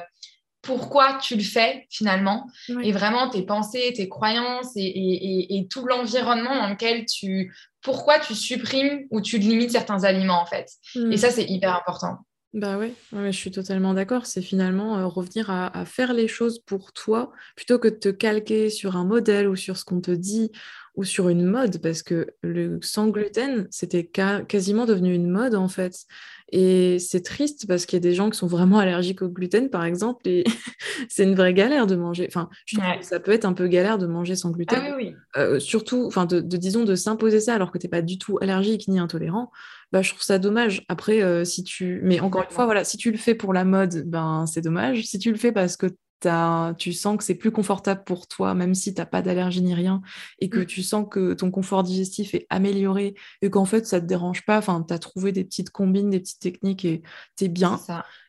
[0.65, 2.47] pourquoi tu le fais finalement
[2.81, 7.53] et vraiment tes pensées, tes croyances et, tout l'environnement dans lequel tu...
[7.81, 10.67] Pourquoi tu supprimes ou tu limites certains aliments en fait.
[10.95, 11.11] Mm.
[11.11, 12.17] Et ça, c'est hyper important.
[12.53, 14.25] Bah ouais, je suis totalement d'accord.
[14.25, 18.09] C'est finalement euh, revenir à, à, faire les choses pour toi plutôt que de te
[18.09, 20.51] calquer sur un modèle ou sur ce qu'on te dit
[20.95, 25.67] ou sur une mode, parce que le sans gluten, c'était quasiment devenu une mode en
[25.67, 26.05] fait.
[26.51, 29.69] Et c'est triste parce qu'il y a des gens qui sont vraiment allergiques au gluten,
[29.69, 30.43] par exemple, et
[31.09, 32.27] c'est une vraie galère de manger.
[32.29, 34.79] Enfin, je trouve que ça peut être un peu galère de manger sans gluten.
[34.79, 38.03] Ah, oui, euh, surtout, enfin, de, disons, de s'imposer ça alors que tu n'es pas
[38.03, 39.51] du tout allergique ni intolérant.
[39.91, 40.85] Bah, je trouve ça dommage.
[40.87, 41.99] Après, euh, si tu.
[42.03, 45.03] Mais encore une fois, voilà, si tu le fais pour la mode, ben c'est dommage.
[45.03, 45.87] Si tu le fais parce que
[46.77, 49.73] tu sens que c'est plus confortable pour toi, même si tu n'as pas d'allergie ni
[49.73, 50.01] rien,
[50.39, 50.65] et que mm.
[50.65, 54.45] tu sens que ton confort digestif est amélioré, et qu'en fait, ça ne te dérange
[54.45, 57.01] pas, enfin, tu as trouvé des petites combines, des petites techniques, et
[57.37, 57.79] tu es bien,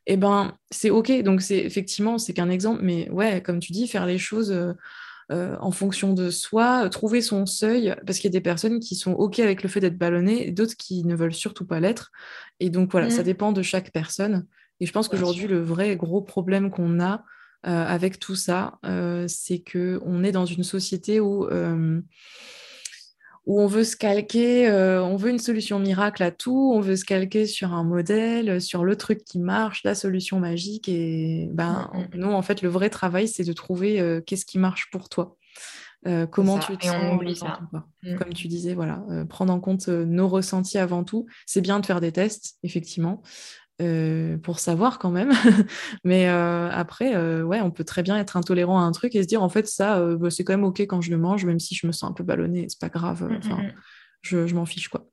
[0.09, 1.11] et eh ben c'est OK.
[1.23, 4.53] Donc, c'est effectivement, c'est qu'un exemple, mais ouais, comme tu dis, faire les choses...
[4.53, 4.73] Euh,
[5.33, 8.95] euh, en fonction de soi, trouver son seuil, parce qu'il y a des personnes qui
[8.95, 12.13] sont OK avec le fait d'être ballonnées, et d'autres qui ne veulent surtout pas l'être.
[12.61, 13.25] Et donc voilà, ça mm.
[13.25, 14.47] dépend de chaque personne.
[14.79, 17.25] Et je pense qu'aujourd'hui, le vrai gros problème qu'on a,
[17.62, 22.01] avec tout ça, euh, c'est qu'on est dans une société où, euh,
[23.47, 27.05] où on veut se calquer, on veut une solution miracle à tout, on veut se
[27.05, 30.88] calquer sur un modèle, sur le truc qui marche, la solution magique.
[30.88, 32.09] Et ben, mm, mm, mm.
[32.14, 35.37] nous, en fait, le vrai travail, c'est de trouver qu'est-ce qui marche pour toi.
[36.31, 37.21] comment tu te sens
[38.19, 41.27] Comme tu disais, voilà, prendre en compte nos ressentis avant tout.
[41.47, 43.23] C'est bien de faire des tests, effectivement,
[43.83, 45.33] euh, pour savoir quand même.
[46.05, 49.23] Mais euh, après, euh, ouais, on peut très bien être intolérant à un truc et
[49.23, 51.61] se dire en fait ça, bah, c'est quand même ok quand je le mange, même
[51.61, 53.25] si je me sens un peu ballonné, c'est pas grave.
[53.25, 53.73] Mmh, enfin, mmh, mmh.
[54.23, 55.07] je, je m'en fiche quoi.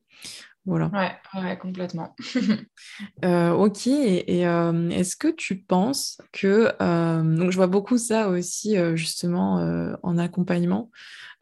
[0.66, 0.90] Voilà.
[0.94, 2.16] Ouais, ouais complètement.
[3.24, 3.88] ok.
[3.88, 6.70] Et, est-ce que tu penses que
[7.38, 9.56] donc je vois beaucoup ça aussi justement
[10.04, 10.90] en accompagnement.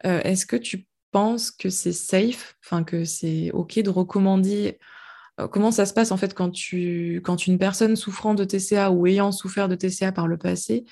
[0.02, 4.80] est-ce que tu penses que c'est safe, enfin que c'est ok de recommander
[5.48, 6.52] comment ça se passe en fait quand
[7.46, 10.84] une personne souffrant de TCA ou ayant souffert de TCA par le passé,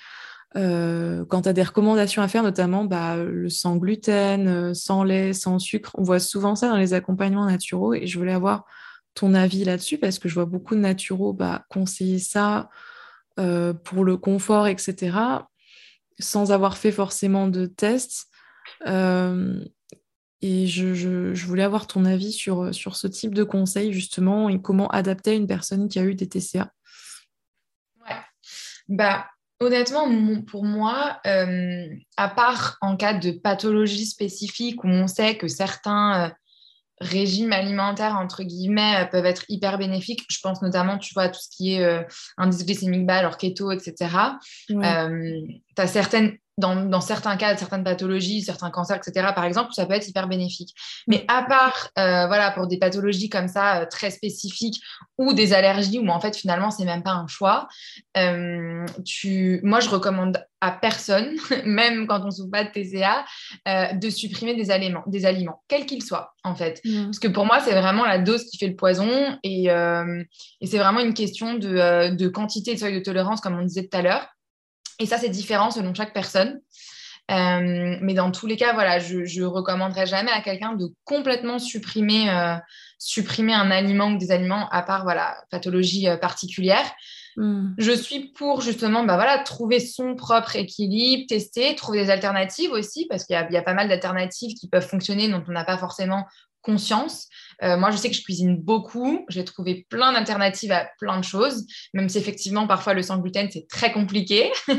[0.56, 5.04] euh, quand tu as des recommandations à faire, notamment bah, le sans gluten, euh, sans
[5.04, 8.64] lait, sans sucre, on voit souvent ça dans les accompagnements naturaux et je voulais avoir
[9.14, 12.68] ton avis là-dessus parce que je vois beaucoup de naturaux bah, conseiller ça
[13.84, 15.16] pour le confort, etc.,
[16.18, 18.26] sans avoir fait forcément de tests.
[20.42, 24.88] Et je, voulais avoir ton avis sur, sur ce type de conseil, justement, et comment
[24.88, 26.72] adapter à une personne qui a eu des TCA.
[28.08, 28.16] Ouais.
[28.88, 29.26] Bah,
[29.60, 30.08] honnêtement,
[30.42, 36.28] pour moi, euh, à part en cas de pathologie spécifique où on sait que certains
[36.28, 36.30] euh,
[37.00, 41.28] régimes alimentaires, entre guillemets, euh, peuvent être hyper bénéfiques, je pense notamment, tu vois, à
[41.28, 42.06] tout ce qui est
[42.38, 44.08] indice glycémique bas, alors keto, etc.
[45.78, 50.08] as certaines dans, certains cas, certaines pathologies, certains cancers, etc., par exemple, ça peut être
[50.08, 50.74] hyper bénéfique.
[51.08, 54.80] Mais à part, euh, voilà, pour des pathologies comme ça, euh, très spécifiques,
[55.18, 57.68] ou des allergies, où en fait, finalement, c'est même pas un choix,
[58.16, 59.60] euh, tu...
[59.62, 63.24] moi, je recommande à personne, même quand on ne souffre pas de TCA,
[63.94, 66.82] de supprimer des aliments, des aliments quels qu'ils soient, en fait.
[67.04, 70.78] Parce que pour moi, c'est vraiment la dose qui fait le poison, et, et c'est
[70.78, 74.02] vraiment une question de, de quantité de seuil de tolérance, comme on disait tout à
[74.02, 74.28] l'heure.
[75.00, 76.60] Et ça, c'est différent selon chaque personne.
[77.30, 81.58] Euh, mais dans tous les cas, voilà, je ne recommanderais jamais à quelqu'un de complètement
[81.58, 82.56] supprimer, euh,
[82.98, 86.84] supprimer un aliment ou des aliments à part voilà, pathologie euh, particulière.
[87.36, 87.68] Hmm.
[87.78, 93.06] Je suis pour justement bah, voilà, trouver son propre équilibre, tester, trouver des alternatives aussi,
[93.08, 95.78] parce qu'il y, y, a pas mal d'alternatives qui peuvent fonctionner dont on n'a pas
[95.78, 96.26] forcément
[96.62, 97.26] conscience.
[97.62, 99.24] Euh, moi, je sais que je cuisine beaucoup.
[99.28, 103.48] J'ai trouvé plein d'alternatives à plein de choses, même si effectivement, parfois, le sans gluten,
[103.50, 104.50] c'est très compliqué.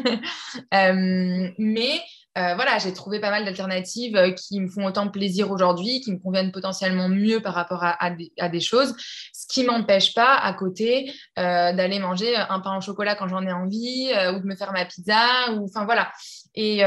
[0.74, 2.02] Euh, mais
[2.38, 6.18] euh, voilà, j'ai trouvé pas mal d'alternatives qui me font autant plaisir aujourd'hui, qui me
[6.18, 8.96] conviennent potentiellement mieux par rapport à, des, choses,
[9.34, 13.52] ce qui m'empêche pas à côté d'aller manger un pain au chocolat quand j'en ai
[13.52, 16.12] envie ou de me faire ma pizza ou enfin voilà.
[16.56, 16.82] Et,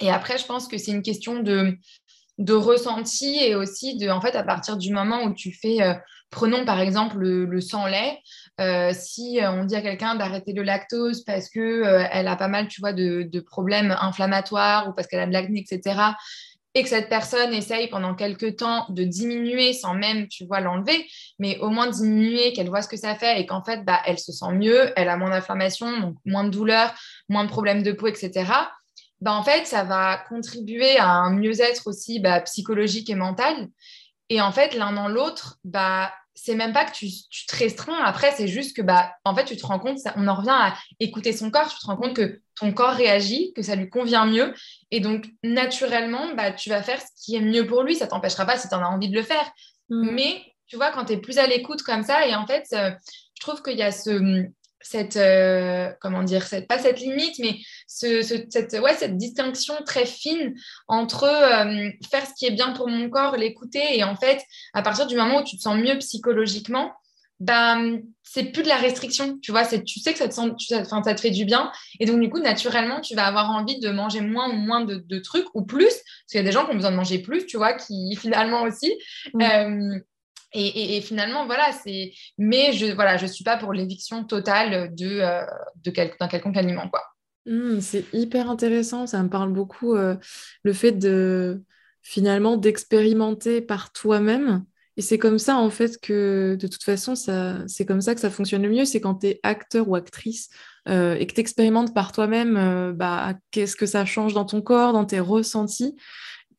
[0.00, 1.76] et après, je pense que c'est une question de
[2.38, 5.94] de ressenti et aussi de, en fait, à partir du moment où tu fais, euh,
[6.30, 8.18] prenons par exemple le, sang-lait,
[8.60, 12.68] euh, si on dit à quelqu'un d'arrêter le lactose parce que elle a pas mal,
[12.68, 16.14] tu vois, de, de problèmes inflammatoires ou parce qu'elle a de l'acné, etc.,
[16.74, 21.06] et que cette personne essaye pendant quelques temps de diminuer sans même, tu vois, l'enlever,
[21.38, 24.18] mais au moins diminuer, qu'elle voit ce que ça fait et qu'en fait, bah, elle
[24.18, 26.94] se sent mieux, elle a moins d'inflammation, donc moins de douleur,
[27.28, 28.52] moins de problèmes de peau, etc.
[29.20, 33.68] Bah, en fait, ça va contribuer à un mieux-être aussi bah, psychologique et mental.
[34.28, 37.08] Et en fait, l'un dans l'autre, bah, c'est même pas que tu,
[37.48, 38.00] te restreins.
[38.04, 40.74] Après, c'est juste que, bah, en fait, tu te rends compte, on en revient à
[41.00, 44.26] écouter son corps, tu te rends compte que ton corps réagit, que ça lui convient
[44.26, 44.54] mieux.
[44.92, 47.96] Et donc, naturellement, bah, tu vas faire ce qui est mieux pour lui.
[47.96, 49.50] Ça t'empêchera pas si tu en as envie de le faire.
[49.88, 50.10] Mm.
[50.12, 52.90] Mais, tu vois, quand tu es plus à l'écoute comme ça, et en fait, euh,
[53.34, 54.46] je trouve qu'il y a ce,
[54.80, 60.06] cette, euh, comment dire, cette, pas cette limite, mais ce, cette, ouais, cette distinction très
[60.06, 60.54] fine
[60.86, 64.42] entre euh, faire ce qui est bien pour mon corps, l'écouter, et en fait,
[64.74, 66.92] à partir du moment où tu te sens mieux psychologiquement,
[67.40, 70.84] ben, c'est plus de la restriction, tu vois, tu sais que ça te, sent, ça,
[70.84, 73.90] ça, te fait du bien, et donc du coup, naturellement, tu vas avoir envie de
[73.90, 76.72] manger moins ou moins de, trucs, ou plus, parce qu'il y a des gens qui
[76.72, 78.92] ont besoin de manger plus, tu vois, qui finalement aussi.
[79.40, 80.00] Euh,
[80.52, 82.12] et, finalement, voilà, c'est.
[82.38, 85.44] Mais je voilà, je suis pas pour l'éviction totale de, euh,
[85.84, 87.02] de d'un quelconque aliment, quoi.
[87.46, 90.16] Mmh, c'est hyper intéressant, ça me parle beaucoup euh,
[90.64, 91.62] le fait de
[92.02, 94.64] finalement d'expérimenter par toi-même.
[94.96, 98.20] Et c'est comme ça en fait que de toute façon, ça, c'est comme ça que
[98.20, 100.48] ça fonctionne le mieux, c'est quand tu es acteur ou actrice
[100.88, 104.92] euh, et que tu expérimentes par toi-même bah, qu'est-ce que ça change dans ton corps,
[104.92, 105.94] dans tes ressentis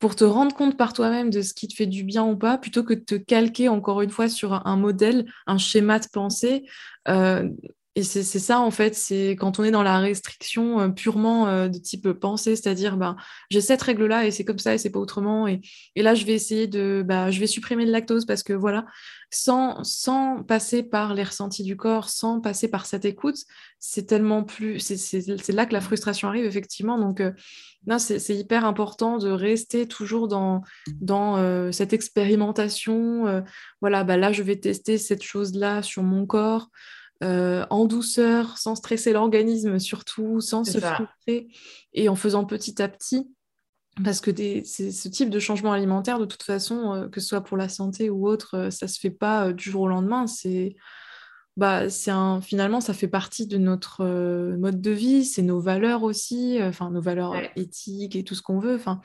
[0.00, 2.58] pour te rendre compte par toi-même de ce qui te fait du bien ou pas,
[2.58, 6.64] plutôt que de te calquer encore une fois sur un modèle, un schéma de pensée.
[7.08, 7.48] Euh,
[7.96, 11.68] et c'est ça, en fait, c'est quand on est dans la restriction euh, purement euh,
[11.68, 13.16] de type pensée, c'est-à-dire, bah,
[13.50, 15.48] j'ai cette règle-là et c'est comme ça et c'est pas autrement.
[15.48, 15.60] Et,
[15.96, 18.86] et, là, je vais essayer de, bah, je vais supprimer le lactose parce que voilà,
[19.30, 23.38] sans, sans passer par les ressentis du corps, sans passer par cette écoute,
[23.80, 26.98] c'est tellement plus, c'est là que la frustration arrive, effectivement.
[26.98, 27.20] Donc,
[27.98, 30.62] c'est hyper important de rester toujours dans,
[31.00, 33.26] dans euh, cette expérimentation.
[33.26, 33.40] Euh,
[33.80, 36.68] voilà, bah là, je vais tester cette chose-là sur mon corps.
[37.22, 41.48] Euh, en douceur, sans stresser l'organisme surtout, sans se frustrer,
[41.92, 43.30] et en faisant petit à petit.
[44.02, 47.68] Parce que ce type de changement alimentaire, de toute façon, que ce soit pour la
[47.68, 50.26] santé ou autre, ça ne se fait pas du jour au lendemain.
[50.26, 50.76] C'est
[51.56, 55.60] bah, c'est un, finalement, ça fait partie de notre euh, mode de vie, c'est nos
[55.60, 58.76] valeurs aussi, euh, enfin nos valeurs éthiques et tout ce qu'on veut.
[58.76, 59.00] Enfin,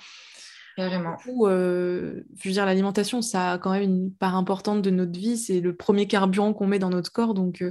[0.76, 1.16] Carrément.
[1.28, 5.38] Euh, je veux dire, l'alimentation, ça a quand même une part importante de notre vie.
[5.38, 7.34] C'est le premier carburant qu'on met dans notre corps.
[7.34, 7.64] Donc,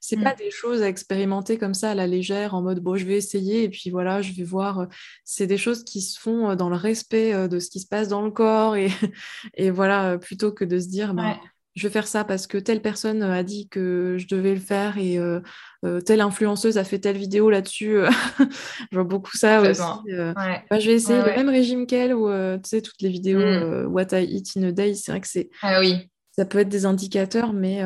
[0.00, 0.38] c'est pas mm.
[0.38, 3.64] des choses à expérimenter comme ça à la légère, en mode, bon, je vais essayer
[3.64, 4.86] et puis voilà, je vais voir.
[5.24, 8.22] C'est des choses qui se font dans le respect de ce qui se passe dans
[8.22, 8.88] le corps et,
[9.54, 11.36] et voilà, plutôt que de se dire, bah,
[11.74, 14.60] je vais faire ça parce que telle personne euh, a dit que je devais le
[14.60, 15.40] faire et euh,
[15.84, 17.98] euh, telle influenceuse a fait telle vidéo là-dessus.
[18.38, 19.80] je vois beaucoup ça aussi.
[19.80, 23.86] Bah, je vais essayer le même régime qu'elle ou tu sais, toutes les vidéos mm.
[23.86, 24.94] What I Eat in a Day.
[24.94, 25.48] C'est vrai que c'est.
[25.62, 26.08] Ah oui.
[26.32, 27.82] Ça peut être des indicateurs, mais,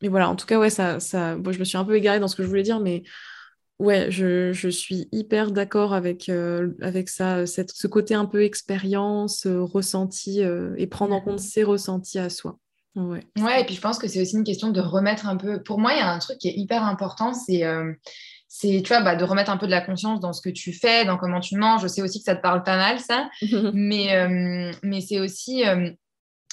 [0.00, 1.34] mais voilà, en tout cas, ouais, ça, ça...
[1.34, 3.02] Bon, je me suis un peu égarée dans ce que je voulais dire, mais
[3.78, 8.42] Ouais, je, je, suis hyper d'accord avec, euh, avec ça, cette, ce côté un peu
[8.42, 12.58] expérience, euh, ressenti euh, et prendre en compte ses ressentis à soi.
[12.94, 13.20] Ouais.
[13.38, 15.62] ouais, et puis je pense que c'est aussi une question de remettre un peu.
[15.62, 17.64] Pour moi, il y a un truc qui est hyper important, c'est
[18.48, 20.72] c'est tu vois bah, de remettre un peu de la conscience dans ce que tu
[20.72, 21.82] fais, dans comment tu manges.
[21.82, 23.28] Je sais aussi que ça te parle pas mal ça,
[23.74, 25.62] mais mais c'est aussi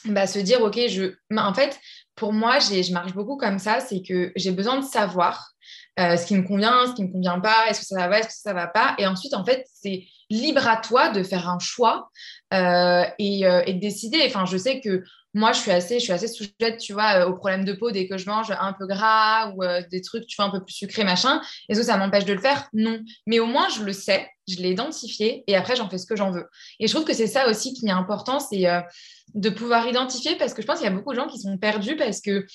[0.04, 1.80] bah, se dire ok je en fait
[2.16, 5.53] pour moi je marche beaucoup comme ça, c'est que j'ai besoin de savoir
[6.00, 8.20] euh, ce qui me convient, ce qui ne me convient pas, est-ce que ça va,
[8.20, 8.96] est-ce que ça va pas?
[8.98, 12.10] Et ensuite, en fait, c'est libre à toi de faire un choix
[12.54, 14.24] euh, et, euh, et, de décider.
[14.26, 15.04] Enfin, je sais que
[15.36, 18.08] moi, je suis assez, je suis assez sujette, tu vois, aux problèmes de peau dès
[18.08, 21.04] que je mange un peu gras ou des trucs, tu vois, un peu plus sucrés,
[21.04, 21.42] machin.
[21.70, 22.68] Est-ce que ça m'empêche de le faire?
[22.74, 23.00] Non.
[23.26, 26.16] Mais au moins, je le sais, je l'ai identifié et après, j'en fais ce que
[26.16, 26.48] j'en veux.
[26.80, 28.68] Et je trouve que c'est ça aussi qui est important, c'est
[29.34, 31.58] de pouvoir identifier parce que je pense qu'il y a beaucoup de gens qui sont
[31.58, 32.46] perdus parce que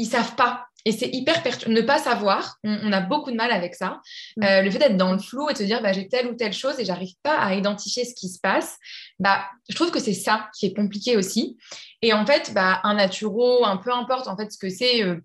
[0.00, 0.66] ils savent pas.
[0.86, 1.74] Et c'est hyper perturbant.
[1.74, 4.00] Ne pas savoir, on, a beaucoup de mal avec ça.
[4.38, 4.44] Mm.
[4.44, 6.34] Euh, le fait d'être dans le flou et de se dire, bah, j'ai telle ou
[6.34, 8.78] telle chose et j'arrive pas à identifier ce qui se passe,
[9.18, 11.58] bah, je trouve que c'est ça qui est compliqué aussi.
[12.00, 15.16] Et en fait, bah, un naturo, un peu importe en fait ce que c'est, euh,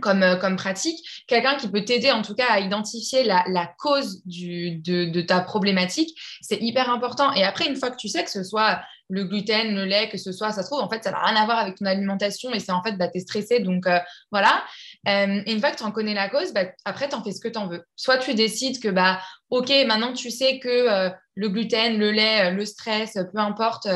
[0.00, 3.66] comme, euh, comme pratique, quelqu'un qui peut t'aider en tout cas à identifier la, la
[3.78, 7.32] cause du, de, de, ta problématique, c'est hyper important.
[7.32, 10.18] Et après, une fois que tu sais que ce soit le gluten, le lait, que
[10.18, 12.52] ce soit, ça se trouve, en fait, ça n'a rien à voir avec ton alimentation
[12.52, 13.98] et c'est en fait, bah, tu es stressé, donc euh,
[14.30, 14.64] voilà.
[15.06, 17.40] et une fois que tu en connais la cause, bah, après, tu en fais ce
[17.40, 17.82] que tu en veux.
[17.96, 22.64] Soit tu décides que, bah, OK, maintenant tu sais que le gluten, le lait, le
[22.64, 23.88] stress, peu importe,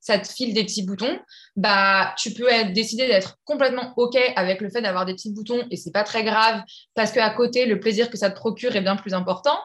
[0.00, 1.18] ça te file des petits boutons,
[1.54, 5.76] bah, tu peux décider d'être complètement OK avec le fait d'avoir des petits boutons et
[5.76, 6.62] c'est pas très grave
[6.94, 9.58] parce qu'à côté, le plaisir que ça te procure est bien plus important.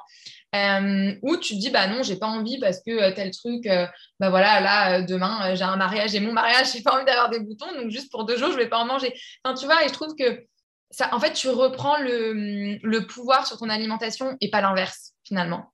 [0.54, 3.66] Euh, ou tu te dis bah non j'ai pas envie parce que euh, tel truc
[3.68, 3.88] euh,
[4.20, 7.40] bah voilà là demain j'ai un mariage et mon mariage j'ai pas envie d'avoir des
[7.40, 9.14] boutons donc juste pour deux jours je vais pas en manger
[9.46, 10.44] enfin tu vois et je trouve que
[10.90, 15.72] ça en fait tu reprends le, le pouvoir sur ton alimentation et pas l'inverse finalement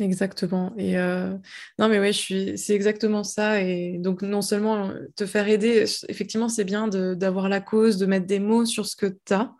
[0.00, 0.72] Exactement.
[0.78, 2.56] Et non, mais ouais, je suis...
[2.56, 3.60] c'est exactement ça.
[3.60, 8.26] Et donc, non seulement te faire aider, effectivement, c'est bien d'avoir la cause, de mettre
[8.26, 9.52] des mots sur ce que tu as,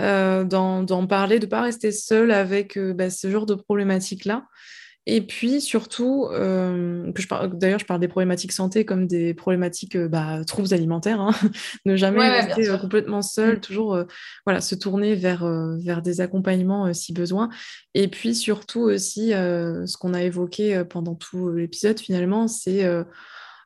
[0.00, 4.46] euh, d'en parler, de ne pas rester seul avec euh, bah, ce genre de problématiques-là.
[5.06, 7.10] Et puis surtout, euh,
[7.52, 11.20] d'ailleurs, je parle des problématiques santé comme des problématiques bah, troubles alimentaires.
[11.20, 11.32] Hein.
[11.84, 13.60] ne jamais rester complètement seul, mm.
[13.60, 14.04] toujours
[14.46, 15.44] voilà, se tourner vers,
[15.82, 17.48] vers des accompagnements si besoin.
[17.94, 22.86] Et puis surtout aussi, ce qu'on a évoqué pendant tout l'épisode finalement, c'est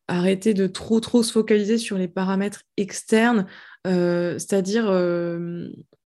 [0.06, 3.46] arrêter de trop trop se focaliser sur les paramètres externes,
[3.84, 4.88] c'est-à-dire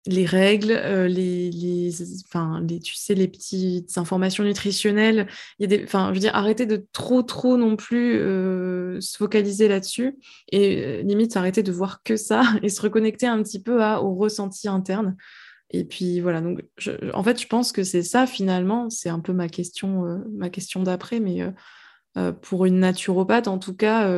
[0.07, 5.27] les règles, euh, les, les, petites informations nutritionnelles.
[5.59, 10.17] Il y je veux arrêter de trop, trop non plus euh, se focaliser là-dessus
[10.53, 14.03] et euh, limite arrêter de voir que ça et se reconnecter un petit peu à,
[14.03, 15.17] au ressenti interne.
[15.71, 16.41] Et puis voilà,
[17.13, 20.85] en fait, je pense que c'est ça finalement, c'est un peu ma question, ma question
[20.85, 21.41] d'après, mais
[22.41, 24.09] pour une naturopathe, en tout cas,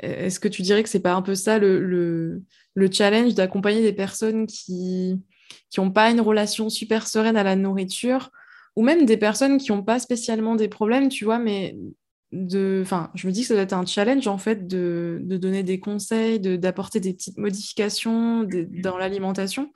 [0.00, 2.42] est-ce que tu dirais que c'est pas un peu ça le
[2.90, 5.20] challenge d'accompagner des personnes qui
[5.76, 8.30] n'ont pas une relation super sereine à la nourriture,
[8.76, 11.76] ou même des personnes qui n'ont pas spécialement des problèmes, tu vois, mais
[12.32, 15.62] de, enfin, je me dis que ça doit être un challenge en fait de, donner
[15.62, 18.46] des conseils, d'apporter des petites modifications
[18.82, 19.72] dans l'alimentation.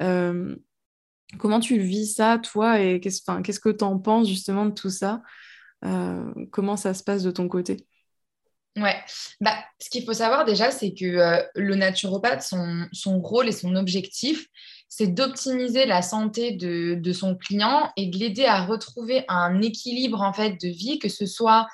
[0.00, 0.56] Euh,
[1.38, 5.22] comment tu vis ça, toi, et qu'est-ce que tu en penses justement de tout ça?
[5.84, 7.86] Euh, Comment ça se passe de ton côté?
[8.76, 8.96] Ouais,
[9.40, 13.74] bah, ce qu'il faut savoir déjà, c'est que euh, le naturopathe, son, rôle et son
[13.74, 14.46] objectif,
[14.88, 20.32] c'est d'optimiser la santé de, son client et de l'aider à retrouver un équilibre en
[20.32, 21.66] fait de vie, que ce soit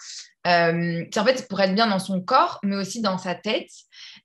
[0.47, 3.71] euh, pour être bien dans son corps, mais aussi dans sa tête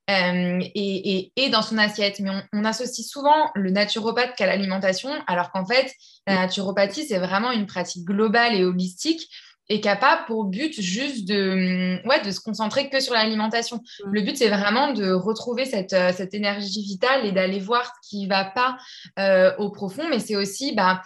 [0.10, 2.20] euh, et, dans son assiette.
[2.22, 5.92] Mais on, on associe souvent le naturopathe qu'à l'alimentation, alors qu'en fait,
[6.26, 9.30] la naturopathie, c'est vraiment une pratique globale et holistique
[9.72, 13.78] et qui n'a pas pour but juste de, ouais, de se concentrer que sur l'alimentation.
[13.78, 14.12] Mm.
[14.12, 18.10] Le but, c'est vraiment de retrouver cette, euh, cette énergie vitale et d'aller voir ce
[18.10, 18.78] qui ne va pas
[19.18, 21.02] euh, au profond, mais c'est aussi, bah,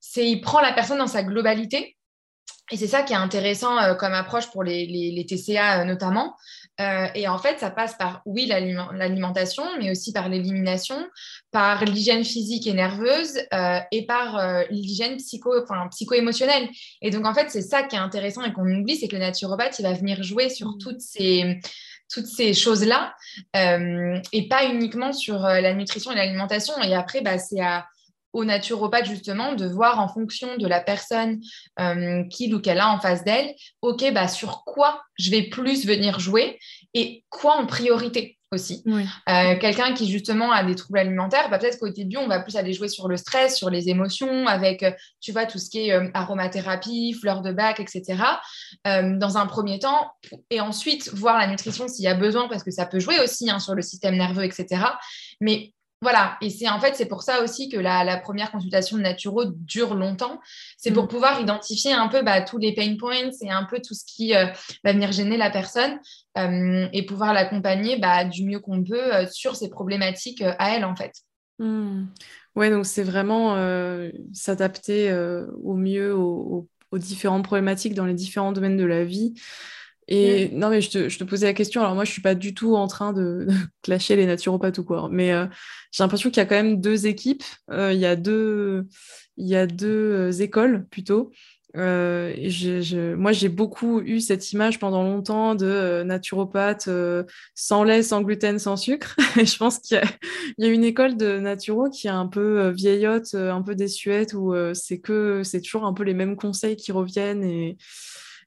[0.00, 1.94] c'est il prend la personne dans sa globalité
[2.70, 6.34] et c'est ça qui est intéressant euh, comme approche pour les, les, TCA euh, notamment.
[6.80, 10.96] Euh, et en fait, ça passe par, oui, l'alimentation, mais aussi par l'élimination,
[11.50, 13.38] par l'hygiène physique et nerveuse
[13.92, 16.68] et par l'hygiène psycho, enfin, psycho-émotionnelle.
[17.00, 19.22] Et donc, en fait, c'est ça qui est intéressant et qu'on oublie, c'est que le
[19.22, 20.78] naturopathe, il va venir jouer sur mmh.
[20.78, 21.60] toutes ces
[22.12, 23.14] toutes ces choses-là
[23.54, 26.74] et pas uniquement sur la nutrition et l'alimentation.
[26.82, 27.86] Et après, bah, c'est à,
[28.34, 31.40] au naturopathe justement de voir en fonction de la personne
[31.80, 35.86] euh, qu'il ou qu'elle a en face d'elle, ok, bah, sur quoi je vais plus
[35.86, 36.58] venir jouer
[36.92, 38.84] et quoi en priorité aussi.
[38.86, 42.56] Euh, quelqu'un qui justement a des troubles alimentaires, bah, peut-être qu'au début, on va plus
[42.56, 45.88] aller jouer sur le stress, sur les émotions, avec, euh, tu vois, tout ce qui
[45.88, 48.22] est aromathérapie, fleurs de bac, etc.
[48.84, 50.10] dans un premier temps,
[50.50, 53.50] et ensuite voir la nutrition s'il y a besoin, parce que ça peut jouer aussi
[53.50, 54.82] hein, sur le système nerveux, etc.
[55.40, 55.72] Mais
[56.04, 59.44] voilà, et c'est en fait c'est pour ça aussi que la, première consultation de naturo
[59.46, 60.38] dure longtemps.
[60.76, 61.08] C'est pour mm.
[61.08, 64.34] pouvoir identifier un peu bah, tous les pain points et un peu tout ce qui
[64.34, 64.46] euh,
[64.84, 65.98] va venir gêner la personne
[66.36, 70.84] euh, et pouvoir l'accompagner bah, du mieux qu'on peut euh, sur ces problématiques à elle
[70.84, 71.12] en fait.
[71.58, 72.04] Mm.
[72.54, 73.56] Ouais, donc c'est vraiment
[74.32, 75.12] s'adapter
[75.62, 79.34] au mieux aux, différentes problématiques dans les différents domaines de la vie.
[80.08, 81.80] Et non, mais je te, je te, posais la question.
[81.80, 83.46] Alors, moi, je suis pas du tout en train de,
[83.82, 85.08] clasher les naturopathes ou quoi.
[85.10, 85.46] Mais euh,
[85.92, 87.44] j'ai l'impression qu'il y a quand même deux équipes.
[87.70, 88.86] Euh, il y a deux,
[89.36, 91.30] il y a deux euh, écoles plutôt.
[91.76, 96.88] Je, moi, j'ai beaucoup eu cette image pendant longtemps de naturopathe
[97.56, 99.16] sans lait, sans gluten, sans sucre.
[99.40, 100.00] Et je pense qu'il
[100.58, 104.34] y, y, a une école de naturo qui est un peu vieillotte, un peu désuète,
[104.34, 107.76] où c'est que c'est toujours un peu les mêmes conseils qui reviennent et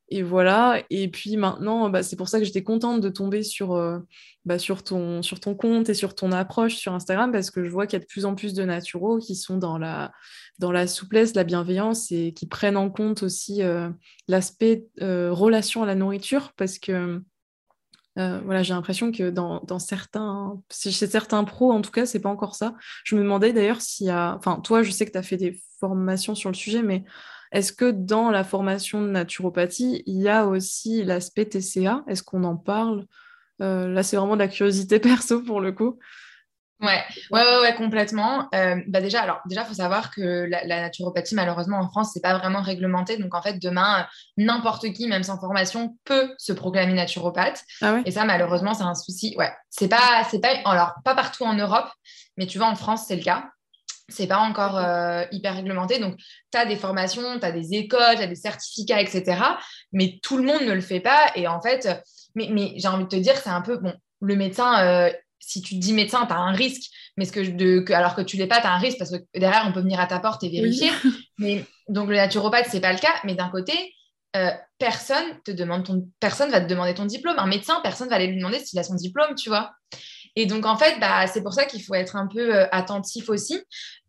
[0.10, 0.82] et voilà.
[0.90, 4.00] Et puis maintenant, bah, c'est pour ça que j'étais contente de tomber sur, euh,
[4.46, 7.70] bah, sur, ton, sur ton compte et sur ton approche sur Instagram parce que je
[7.70, 10.14] vois qu'il y a de plus en plus de naturaux qui sont dans la,
[10.60, 13.90] dans la souplesse, la bienveillance et qui prennent en compte aussi euh,
[14.30, 17.22] l'aspect euh, relation à la nourriture parce que
[18.16, 22.56] voilà, j'ai l'impression que dans, certains, chez certains pros, en tout cas, c'est pas encore
[22.56, 22.74] ça.
[23.04, 25.38] Je me demandais d'ailleurs s'il y a, enfin, toi, je sais que tu as fait
[25.38, 27.04] des formations sur le sujet, mais
[27.52, 32.44] est-ce que dans la formation de naturopathie, il y a aussi l'aspect TCA Est-ce qu'on
[32.44, 33.06] en parle?
[33.60, 35.98] Là, c'est vraiment de la curiosité perso pour le coup.
[36.80, 38.48] Ouais, ouais, ouais, complètement.
[38.54, 42.38] Euh, bah déjà, alors déjà, faut savoir que la, naturopathie, malheureusement, en France, c'est pas
[42.38, 43.18] vraiment réglementé.
[43.18, 47.64] Donc, en fait, demain, n'importe qui, même sans formation, peut se proclamer naturopathe.
[47.82, 49.34] Ah Et ça, malheureusement, c'est un souci.
[49.40, 51.90] Ouais, c'est pas, c'est pas, alors pas partout en Europe,
[52.38, 53.50] mais tu vois, en France, c'est le cas.
[54.10, 56.00] C'est pas encore euh, hyper réglementé.
[56.00, 59.42] Donc, tu as des formations, tu as des écoles, tu as des certificats, etc.
[59.92, 61.32] Mais tout le monde ne le fait pas.
[61.36, 61.88] Et en fait,
[62.36, 65.62] mais, mais j'ai envie de te dire, c'est un peu, bon, le médecin, euh, si
[65.62, 68.22] tu te dis médecin, tu as un risque, mais ce que, de, que alors que
[68.22, 70.20] tu l'es pas, tu as un risque parce que derrière, on peut venir à ta
[70.20, 70.90] porte et vérifier.
[71.38, 73.14] Mais, donc, le naturopathe, c'est pas le cas.
[73.24, 73.74] Mais d'un côté,
[74.36, 77.40] euh, personne te demande ton, personne va te demander ton diplôme.
[77.40, 79.72] Un médecin, personne va aller lui demander s'il a son diplôme, tu vois.
[80.40, 83.28] Et donc, en fait, bah, c'est pour ça qu'il faut être un peu euh, attentif
[83.28, 83.60] aussi,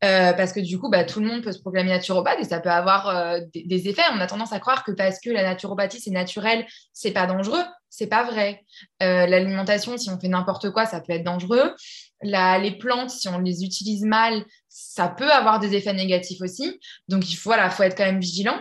[0.05, 2.61] euh, parce que du coup, bah, tout le monde peut se proclamer naturopathe et ça
[2.61, 4.03] peut avoir euh, des, effets.
[4.12, 7.62] On a tendance à croire que parce que la naturopathie, c'est naturel, c'est pas dangereux.
[7.89, 8.62] C'est pas vrai.
[9.01, 11.74] L'alimentation, si on fait n'importe quoi, ça peut être dangereux.
[12.20, 16.79] les plantes, si on les utilise mal, ça peut avoir des effets négatifs aussi.
[17.09, 18.61] Donc, il faut, être quand même vigilant.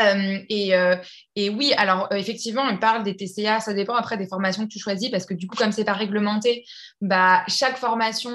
[0.00, 0.96] Euh, euh,
[1.34, 4.68] et, oui, alors euh, effectivement, on parle des TCA, ça dépend après des formations que
[4.68, 6.64] tu choisis, parce que du coup, comme c'est pas réglementé,
[7.00, 8.30] bah, chaque formation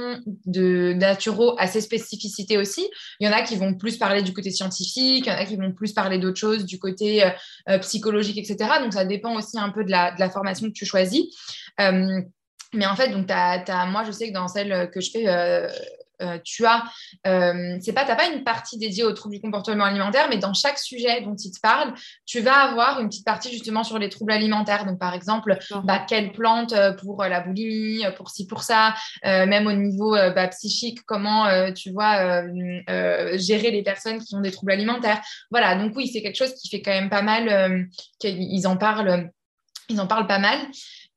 [0.45, 2.88] de naturo a ses spécificités aussi.
[3.20, 5.45] Il y en a qui vont plus parler du côté scientifique, il y en a
[5.45, 7.24] qui vont plus parler d'autres choses, du côté
[7.82, 8.70] psychologique, etc.
[8.82, 11.24] Donc ça dépend aussi un peu de la, de la formation que tu choisis.
[11.80, 13.30] mais en fait, donc,
[13.91, 15.26] moi, je sais que dans celle que je fais
[16.24, 16.84] euh, tu as,
[17.28, 20.80] euh, c'est pas, pas une partie dédiée aux troubles du comportement alimentaire, mais dans chaque
[20.80, 21.93] sujet dont il te parle,
[22.26, 24.86] tu vas avoir une petite partie justement sur les troubles alimentaires.
[24.86, 28.93] Donc, par exemple, bah, quelle plante euh, pour la boulimie, pour ci, pour ça,
[29.24, 32.43] même au niveau bah, psychique, comment tu vois
[33.38, 35.21] gérer les personnes qui ont des troubles alimentaires.
[35.51, 37.88] Voilà, donc oui, c'est quelque chose qui fait quand même pas mal,
[38.19, 39.30] qu'ils en parlent.
[39.89, 40.59] Ils en parlent pas mal.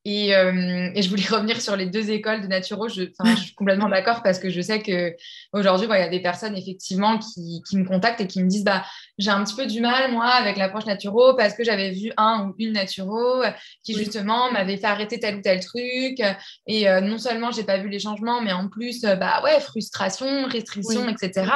[0.06, 2.88] Euh, et, je voulais revenir sur les deux écoles de naturo.
[2.88, 6.56] Je, je suis complètement d'accord parce que je sais qu'aujourd'hui, il y a des personnes
[6.56, 8.84] effectivement qui, me contactent et qui me disent bah,
[9.18, 12.48] j'ai un petit peu du mal, moi, avec l'approche naturo parce que j'avais vu un
[12.48, 13.42] ou une naturo
[13.82, 16.20] qui, justement, m'avait fait arrêter tel ou tel truc.
[16.66, 19.60] Et euh, non seulement j'ai pas vu les changements, mais en plus, euh, bah ouais,
[19.60, 21.50] frustration, restriction, etc.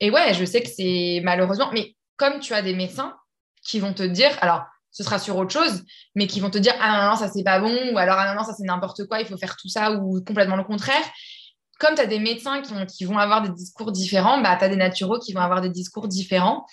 [0.00, 3.14] Et ouais, je sais que c'est malheureusement, mais comme tu as des médecins
[3.62, 5.82] qui vont te dire, alors, ce sera sur autre chose,
[6.14, 8.32] mais qui vont te dire ah non, non, ça c'est pas bon, ou alors ah
[8.32, 11.04] non, non, ça c'est n'importe quoi, il faut faire tout ça, ou complètement le contraire.
[11.78, 14.68] Comme tu as des médecins qui, qui, vont avoir des discours différents, bah, tu as
[14.68, 16.66] des naturaux qui vont avoir des discours différents.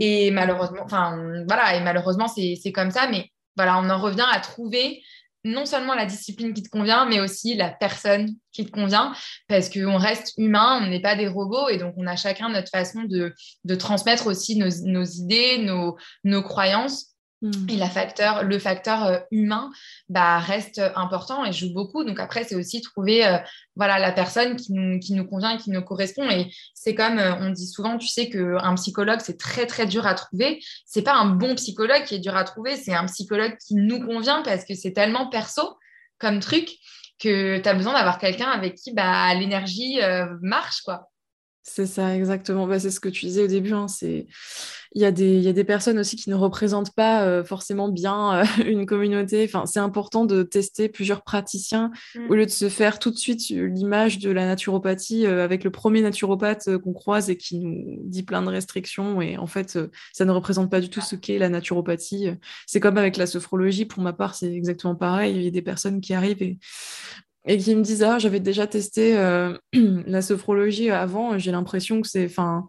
[0.00, 4.40] Et malheureusement, enfin voilà, et malheureusement, c'est comme ça, mais voilà, on en revient à
[4.40, 5.02] trouver
[5.46, 9.14] non seulement la discipline qui te convient, mais aussi la personne qui te convient,
[9.48, 12.70] parce qu'on reste humain, on n'est pas des robots, et donc on a chacun notre
[12.70, 17.15] façon de, de transmettre aussi nos, nos idées, nos, nos croyances.
[17.42, 19.70] Et la facteur, le facteur euh, humain
[20.08, 22.02] bah, reste important et joue beaucoup.
[22.02, 23.36] Donc après, c'est aussi trouver euh,
[23.76, 26.28] voilà, la personne qui nous, qui nous convient et qui nous correspond.
[26.30, 30.06] Et c'est comme euh, on dit souvent, tu sais qu'un psychologue, c'est très très dur
[30.06, 30.60] à trouver.
[30.86, 34.04] C'est pas un bon psychologue qui est dur à trouver, c'est un psychologue qui nous
[34.04, 35.76] convient parce que c'est tellement perso
[36.18, 36.70] comme truc
[37.18, 39.98] que tu as besoin d'avoir quelqu'un avec qui bah, l'énergie
[40.40, 40.80] marche.
[40.80, 41.10] quoi.
[41.68, 42.66] C'est ça, exactement.
[42.68, 43.72] Bah, c'est ce que tu disais au début.
[43.72, 44.26] Hein, c'est...
[44.94, 47.44] Il, y a des, il y a des personnes aussi qui ne représentent pas euh,
[47.44, 49.44] forcément bien euh, une communauté.
[49.44, 51.90] Enfin, c'est important de tester plusieurs praticiens
[52.30, 55.70] au lieu de se faire tout de suite l'image de la naturopathie euh, avec le
[55.70, 59.20] premier naturopathe qu'on croise et qui nous dit plein de restrictions.
[59.20, 59.78] Et en fait,
[60.12, 62.30] ça ne représente pas du tout ce qu'est la naturopathie.
[62.66, 63.86] C'est comme avec la sophrologie.
[63.86, 65.34] Pour ma part, c'est exactement pareil.
[65.34, 66.58] Il y a des personnes qui arrivent et
[67.46, 72.08] et qui me disent ah j'avais déjà testé euh, la sophrologie avant j'ai l'impression que
[72.08, 72.66] c'est enfin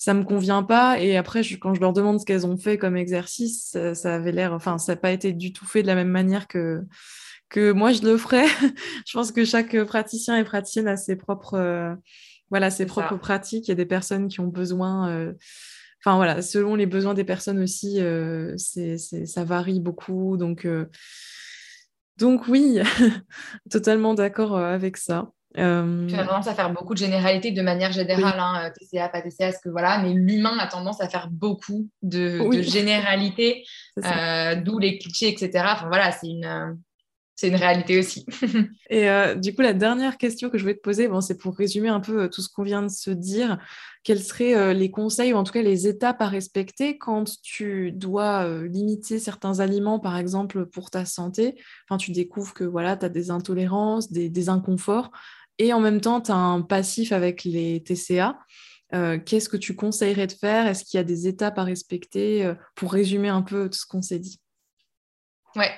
[0.00, 1.00] ça me convient pas.
[1.00, 4.52] Et après quand je leur demande ce qu'elles ont fait comme exercice ça, avait l'air
[4.52, 6.82] enfin ça n'a pas été du tout fait de la même manière que
[7.48, 8.46] que moi je le ferais.
[9.06, 11.94] Je pense que chaque praticien et praticienne a ses propres euh,
[12.50, 13.66] voilà ses propres pratiques.
[13.66, 15.32] Il y a des personnes qui ont besoin euh,
[16.04, 18.00] enfin voilà selon les besoins des personnes aussi
[18.58, 20.36] c'est ça varie beaucoup.
[20.36, 20.66] Donc
[22.18, 22.78] donc oui,
[23.70, 25.30] totalement d'accord euh, avec ça.
[25.56, 26.06] Euh...
[26.06, 29.22] Tu as tendance à faire beaucoup de généralités de manière générale, hein, euh, TCA, pas
[29.22, 33.64] TCA, ce que voilà, mais l'humain a tendance à faire beaucoup de, généralités,
[34.04, 35.64] euh, d'où les clichés, etc.
[35.72, 36.78] Enfin voilà, c'est une,
[37.38, 38.26] c'est une réalité aussi.
[38.90, 41.56] et euh, du coup, la dernière question que je voulais te poser, bon, c'est pour
[41.56, 43.58] résumer un peu euh, tout ce qu'on vient de se dire.
[44.02, 47.92] Quels seraient euh, les conseils ou en tout cas les étapes à respecter quand tu
[47.92, 51.54] dois limiter certains aliments, par exemple, pour ta santé?
[51.88, 55.12] Enfin, tu découvres que voilà, tu as des intolérances, des, des, inconforts,
[55.58, 58.36] et en même temps, tu as un passif avec les TCA.
[59.26, 60.66] Qu'est-ce que tu conseillerais de faire?
[60.66, 64.02] Est-ce qu'il y a des étapes à respecter pour résumer un peu tout ce qu'on
[64.02, 64.40] s'est dit?
[65.54, 65.70] Ouais.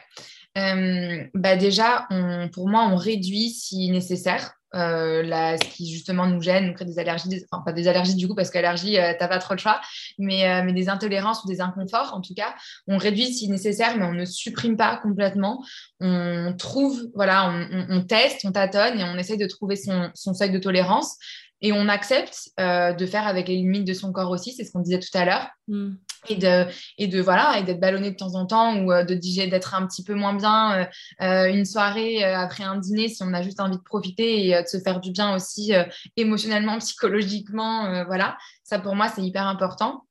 [0.58, 2.08] Euh, bah déjà,
[2.52, 4.52] pour moi, on réduit si nécessaire.
[4.76, 5.24] Euh,
[5.60, 8.36] ce qui justement nous gêne, nous crée des allergies, enfin pas des allergies du coup
[8.36, 9.80] parce qu'allergie, euh, t'as pas trop le choix,
[10.16, 12.54] mais, mais des intolérances ou des inconforts en tout cas,
[12.86, 15.64] on réduit si nécessaire, mais on ne supprime pas complètement.
[15.98, 20.34] On trouve, voilà, on, on, teste, on tâtonne et on essaye de trouver son, son
[20.34, 21.16] seuil de tolérance
[21.60, 24.82] et on accepte de faire avec les limites de son corps aussi, c'est ce qu'on
[24.82, 25.48] disait tout à l'heure.
[25.66, 25.94] Mm
[26.28, 26.66] et de
[26.98, 29.14] et de voilà et d'être ballonné de temps en temps ou euh, de
[29.48, 30.84] d'être un petit peu moins bien euh,
[31.22, 34.66] euh, une soirée après un dîner si on a juste envie de profiter et de
[34.66, 35.72] se faire du bien aussi
[36.16, 40.04] émotionnellement psychologiquement voilà ça pour moi c'est hyper important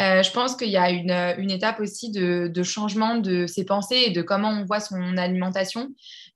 [0.00, 4.04] je pense qu'il y a une, une étape aussi de, de, changement de ses pensées
[4.06, 5.88] et de comment on voit son alimentation.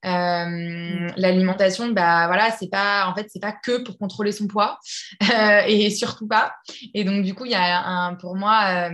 [0.05, 4.81] Euh, L'alimentation, bah voilà, c'est pas en fait c'est pas que pour contrôler son poids
[5.69, 6.57] et surtout pas.
[6.93, 8.91] Et donc du coup, il y a un, pour moi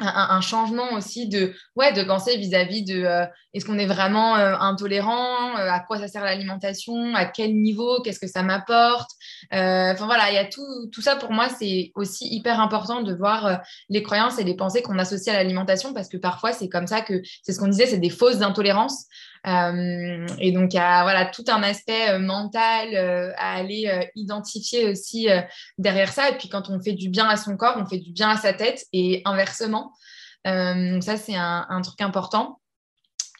[0.00, 3.24] un, changement aussi de, ouais, de pensée vis-à-vis de euh,
[3.54, 8.02] est-ce qu'on est vraiment euh, intolérant, euh, à quoi ça sert l'alimentation, à quel niveau,
[8.02, 9.10] qu'est-ce que ça m'apporte.
[9.50, 13.14] Enfin voilà, il y a tout, tout ça pour moi, c'est aussi hyper important de
[13.14, 16.86] voir les croyances et les pensées qu'on associe à l'alimentation parce que parfois c'est comme
[16.86, 19.06] ça que, c'est ce qu'on disait, c'est des fausses intolérances.
[19.46, 22.96] Et donc, il y a voilà, tout un aspect mental
[23.38, 25.28] à aller identifier aussi
[25.78, 26.30] derrière ça.
[26.30, 28.36] Et puis, quand on fait du bien à son corps, on fait du bien à
[28.36, 29.92] sa tête et inversement.
[30.46, 32.60] Euh, donc ça, c'est un, truc important.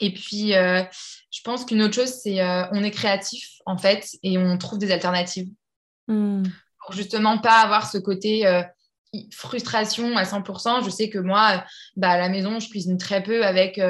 [0.01, 0.83] Et puis, euh,
[1.31, 4.79] je pense qu'une autre chose, c'est euh, on est créatif, en fait, et on trouve
[4.79, 5.49] des alternatives.
[6.09, 6.43] Hmm.
[6.85, 8.45] Pour justement pas avoir ce côté
[9.33, 10.85] frustration à 100%.
[10.85, 11.65] Je sais que moi,
[11.97, 13.81] bah, à la maison, je cuisine très peu avec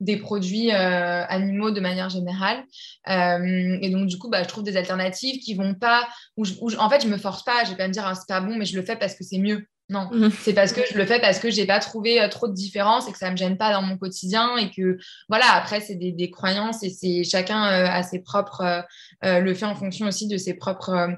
[0.00, 2.64] des produits animaux de manière générale.
[3.06, 6.08] et donc, du coup, bah, je trouve des alternatives qui vont pas.
[6.36, 6.44] Où,
[6.78, 7.64] en fait, je me force pas.
[7.64, 9.24] Je vais pas me dire, ah, c'est pas bon, mais je le fais parce que
[9.24, 9.66] c'est mieux.
[9.90, 10.30] Non, mhm.
[10.30, 13.08] c'est parce que je le fais parce que j'ai pas trouvé euh, trop de différence
[13.08, 14.98] et que ça me gêne pas dans mon quotidien et que
[15.30, 18.84] voilà après c'est des, croyances et c'est chacun euh, a ses propres
[19.24, 21.08] euh, le fait en fonction aussi de ses propres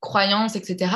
[0.00, 0.90] croyances etc.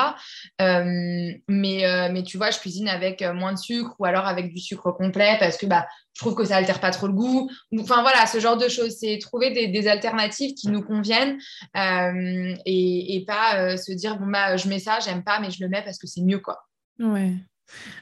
[0.59, 4.93] mais mais tu vois je cuisine avec moins de sucre ou alors avec du sucre
[4.93, 7.51] complet parce que bah je trouve que ça altère pas trop le goût.
[7.81, 11.39] Enfin voilà, ce genre de choses, c'est trouver des, alternatives qui nous conviennent
[11.75, 15.69] et, et, pas se dire bon bah je mets ça, j'aime pas, mais je le
[15.69, 16.61] mets parce que c'est mieux quoi.
[17.01, 17.35] Ouais.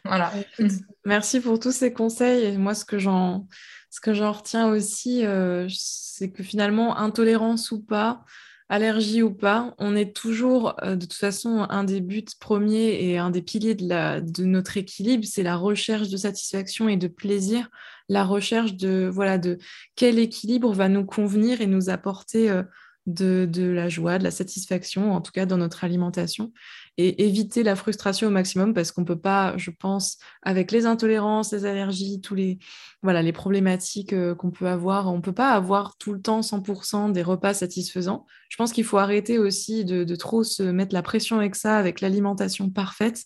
[0.05, 0.33] Voilà.
[0.59, 0.67] Bah,
[1.05, 2.45] merci pour tous ces conseils.
[2.45, 3.47] Et moi, ce que j'en,
[3.91, 8.25] ce que j'en retiens aussi, euh, c'est que finalement, intolérance ou pas,
[8.73, 13.19] allergie ou pas, on est toujours, euh, de toute façon, un des buts premiers et
[13.19, 17.69] un des piliers de, notre équilibre, c'est la recherche de satisfaction et de plaisir,
[18.09, 19.59] la recherche de, voilà, de
[19.95, 22.63] quel équilibre va nous convenir et nous apporter euh,
[23.07, 26.53] de, la joie, de la satisfaction, en tout cas dans notre alimentation
[26.99, 31.53] et éviter la frustration au maximum parce qu'on peut pas, je pense, avec les intolérances,
[31.53, 32.59] les allergies, tous les
[33.03, 37.13] voilà les problématiques euh, qu'on peut avoir, on peut pas avoir tout le temps 100%
[37.13, 38.27] des repas satisfaisants.
[38.51, 42.01] Je pense qu'il faut arrêter aussi de, trop se mettre la pression avec ça, avec
[42.03, 43.25] l'alimentation parfaite,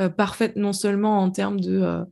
[0.00, 2.04] euh, parfaite non seulement en termes de euh,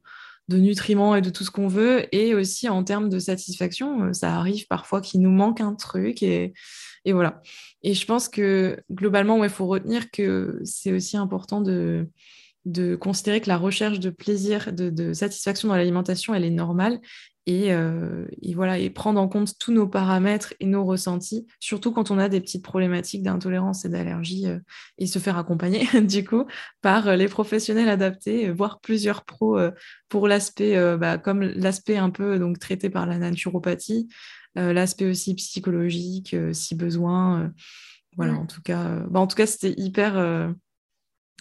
[0.50, 4.12] de nutriments et de tout ce qu'on veut, et aussi en termes de satisfaction.
[4.12, 6.52] Ça arrive parfois qu'il nous manque un truc et,
[7.04, 7.42] et voilà.
[7.82, 12.06] Et je pense que globalement, il faut retenir que c'est aussi important de,
[13.00, 17.00] considérer que la recherche de plaisir, de, satisfaction dans l'alimentation, elle est normale.
[17.46, 21.90] Et, euh, et, voilà, et prendre en compte tous nos paramètres et nos ressentis, surtout
[21.90, 24.58] quand on a des petites problématiques d'intolérance et d'allergie, euh,
[24.98, 26.44] et se faire accompagner du coup
[26.82, 29.70] par les professionnels adaptés, voire plusieurs pros euh,
[30.10, 34.14] pour l'aspect, bah, comme l'aspect un peu donc traité par la naturopathie, euh,
[34.54, 37.42] l'aspect aussi psychologique, euh, si besoin.
[37.42, 37.48] Euh,
[38.16, 40.52] voilà, en tout cas, bah, en tout cas, c'était hyper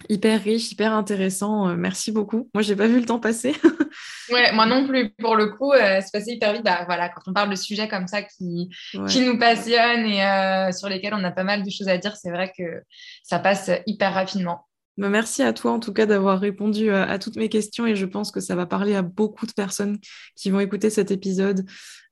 [0.08, 1.76] hyper riche, hyper intéressant.
[1.76, 2.50] merci beaucoup.
[2.54, 3.54] Moi, j'ai pas vu le temps passer.
[4.32, 5.10] ouais, moi non plus.
[5.16, 6.64] Pour le coup, c'est passé hyper vite.
[6.64, 8.70] Bah, voilà, quand on parle de sujets comme ça qui,
[9.10, 12.30] qui nous passionnent et sur lesquels on a pas mal de choses à dire, c'est
[12.30, 12.84] vrai que
[13.24, 14.69] ça passe hyper rapidement.
[15.00, 17.96] Bah, merci à toi en tout cas d'avoir répondu euh, à toutes mes questions et
[17.96, 19.98] je pense que ça va parler à beaucoup de personnes
[20.36, 21.66] qui vont écouter cet épisode,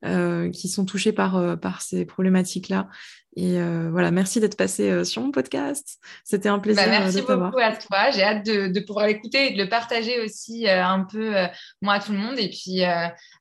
[0.05, 2.87] euh, qui sont touchées par, euh, par ces problématiques-là.
[3.35, 5.97] Et euh, voilà, merci d'être passé sur mon podcast.
[6.23, 6.85] C'était un plaisir.
[6.85, 8.09] Bah, merci beaucoup à toi.
[8.11, 11.33] J'ai hâte de, pouvoir l'écouter et de le partager aussi un peu,
[11.81, 12.39] moi, à tout le monde.
[12.39, 12.83] Et puis,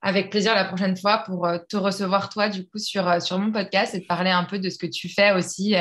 [0.03, 3.95] avec plaisir la prochaine fois pour te recevoir, toi, du coup, sur, sur mon podcast
[3.95, 5.75] et de parler un peu de ce que tu fais aussi.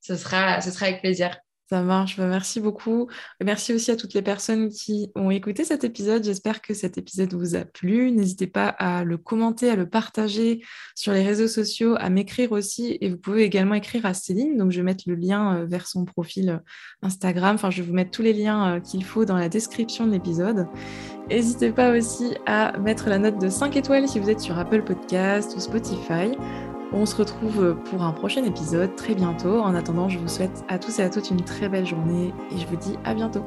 [0.00, 1.36] ce, sera, ce sera avec plaisir.
[1.70, 3.08] Ça marche, bah, merci beaucoup.
[3.42, 6.22] Merci aussi à toutes les personnes qui ont écouté cet épisode.
[6.22, 8.12] J'espère que cet épisode vous a plu.
[8.12, 10.62] N'hésitez pas à le commenter, à le partager
[10.94, 12.98] sur les réseaux sociaux, à m'écrire aussi.
[13.00, 14.58] Et vous pouvez également écrire à Céline.
[14.58, 16.58] Donc, je vais mettre le lien euh, vers son profil euh,
[17.00, 17.54] Instagram.
[17.54, 20.12] Enfin, je vais vous mettre tous les liens euh, qu'il faut dans la description de
[20.12, 20.66] l'épisode.
[21.30, 24.84] N'hésitez pas aussi à mettre la note de 5 étoiles si vous êtes sur Apple
[24.84, 26.36] Podcast ou Spotify.
[26.96, 29.58] On se retrouve pour un prochain épisode très bientôt.
[29.58, 32.58] En attendant, je vous souhaite à tous et à toutes une très belle journée et
[32.58, 33.44] je vous dis à bientôt.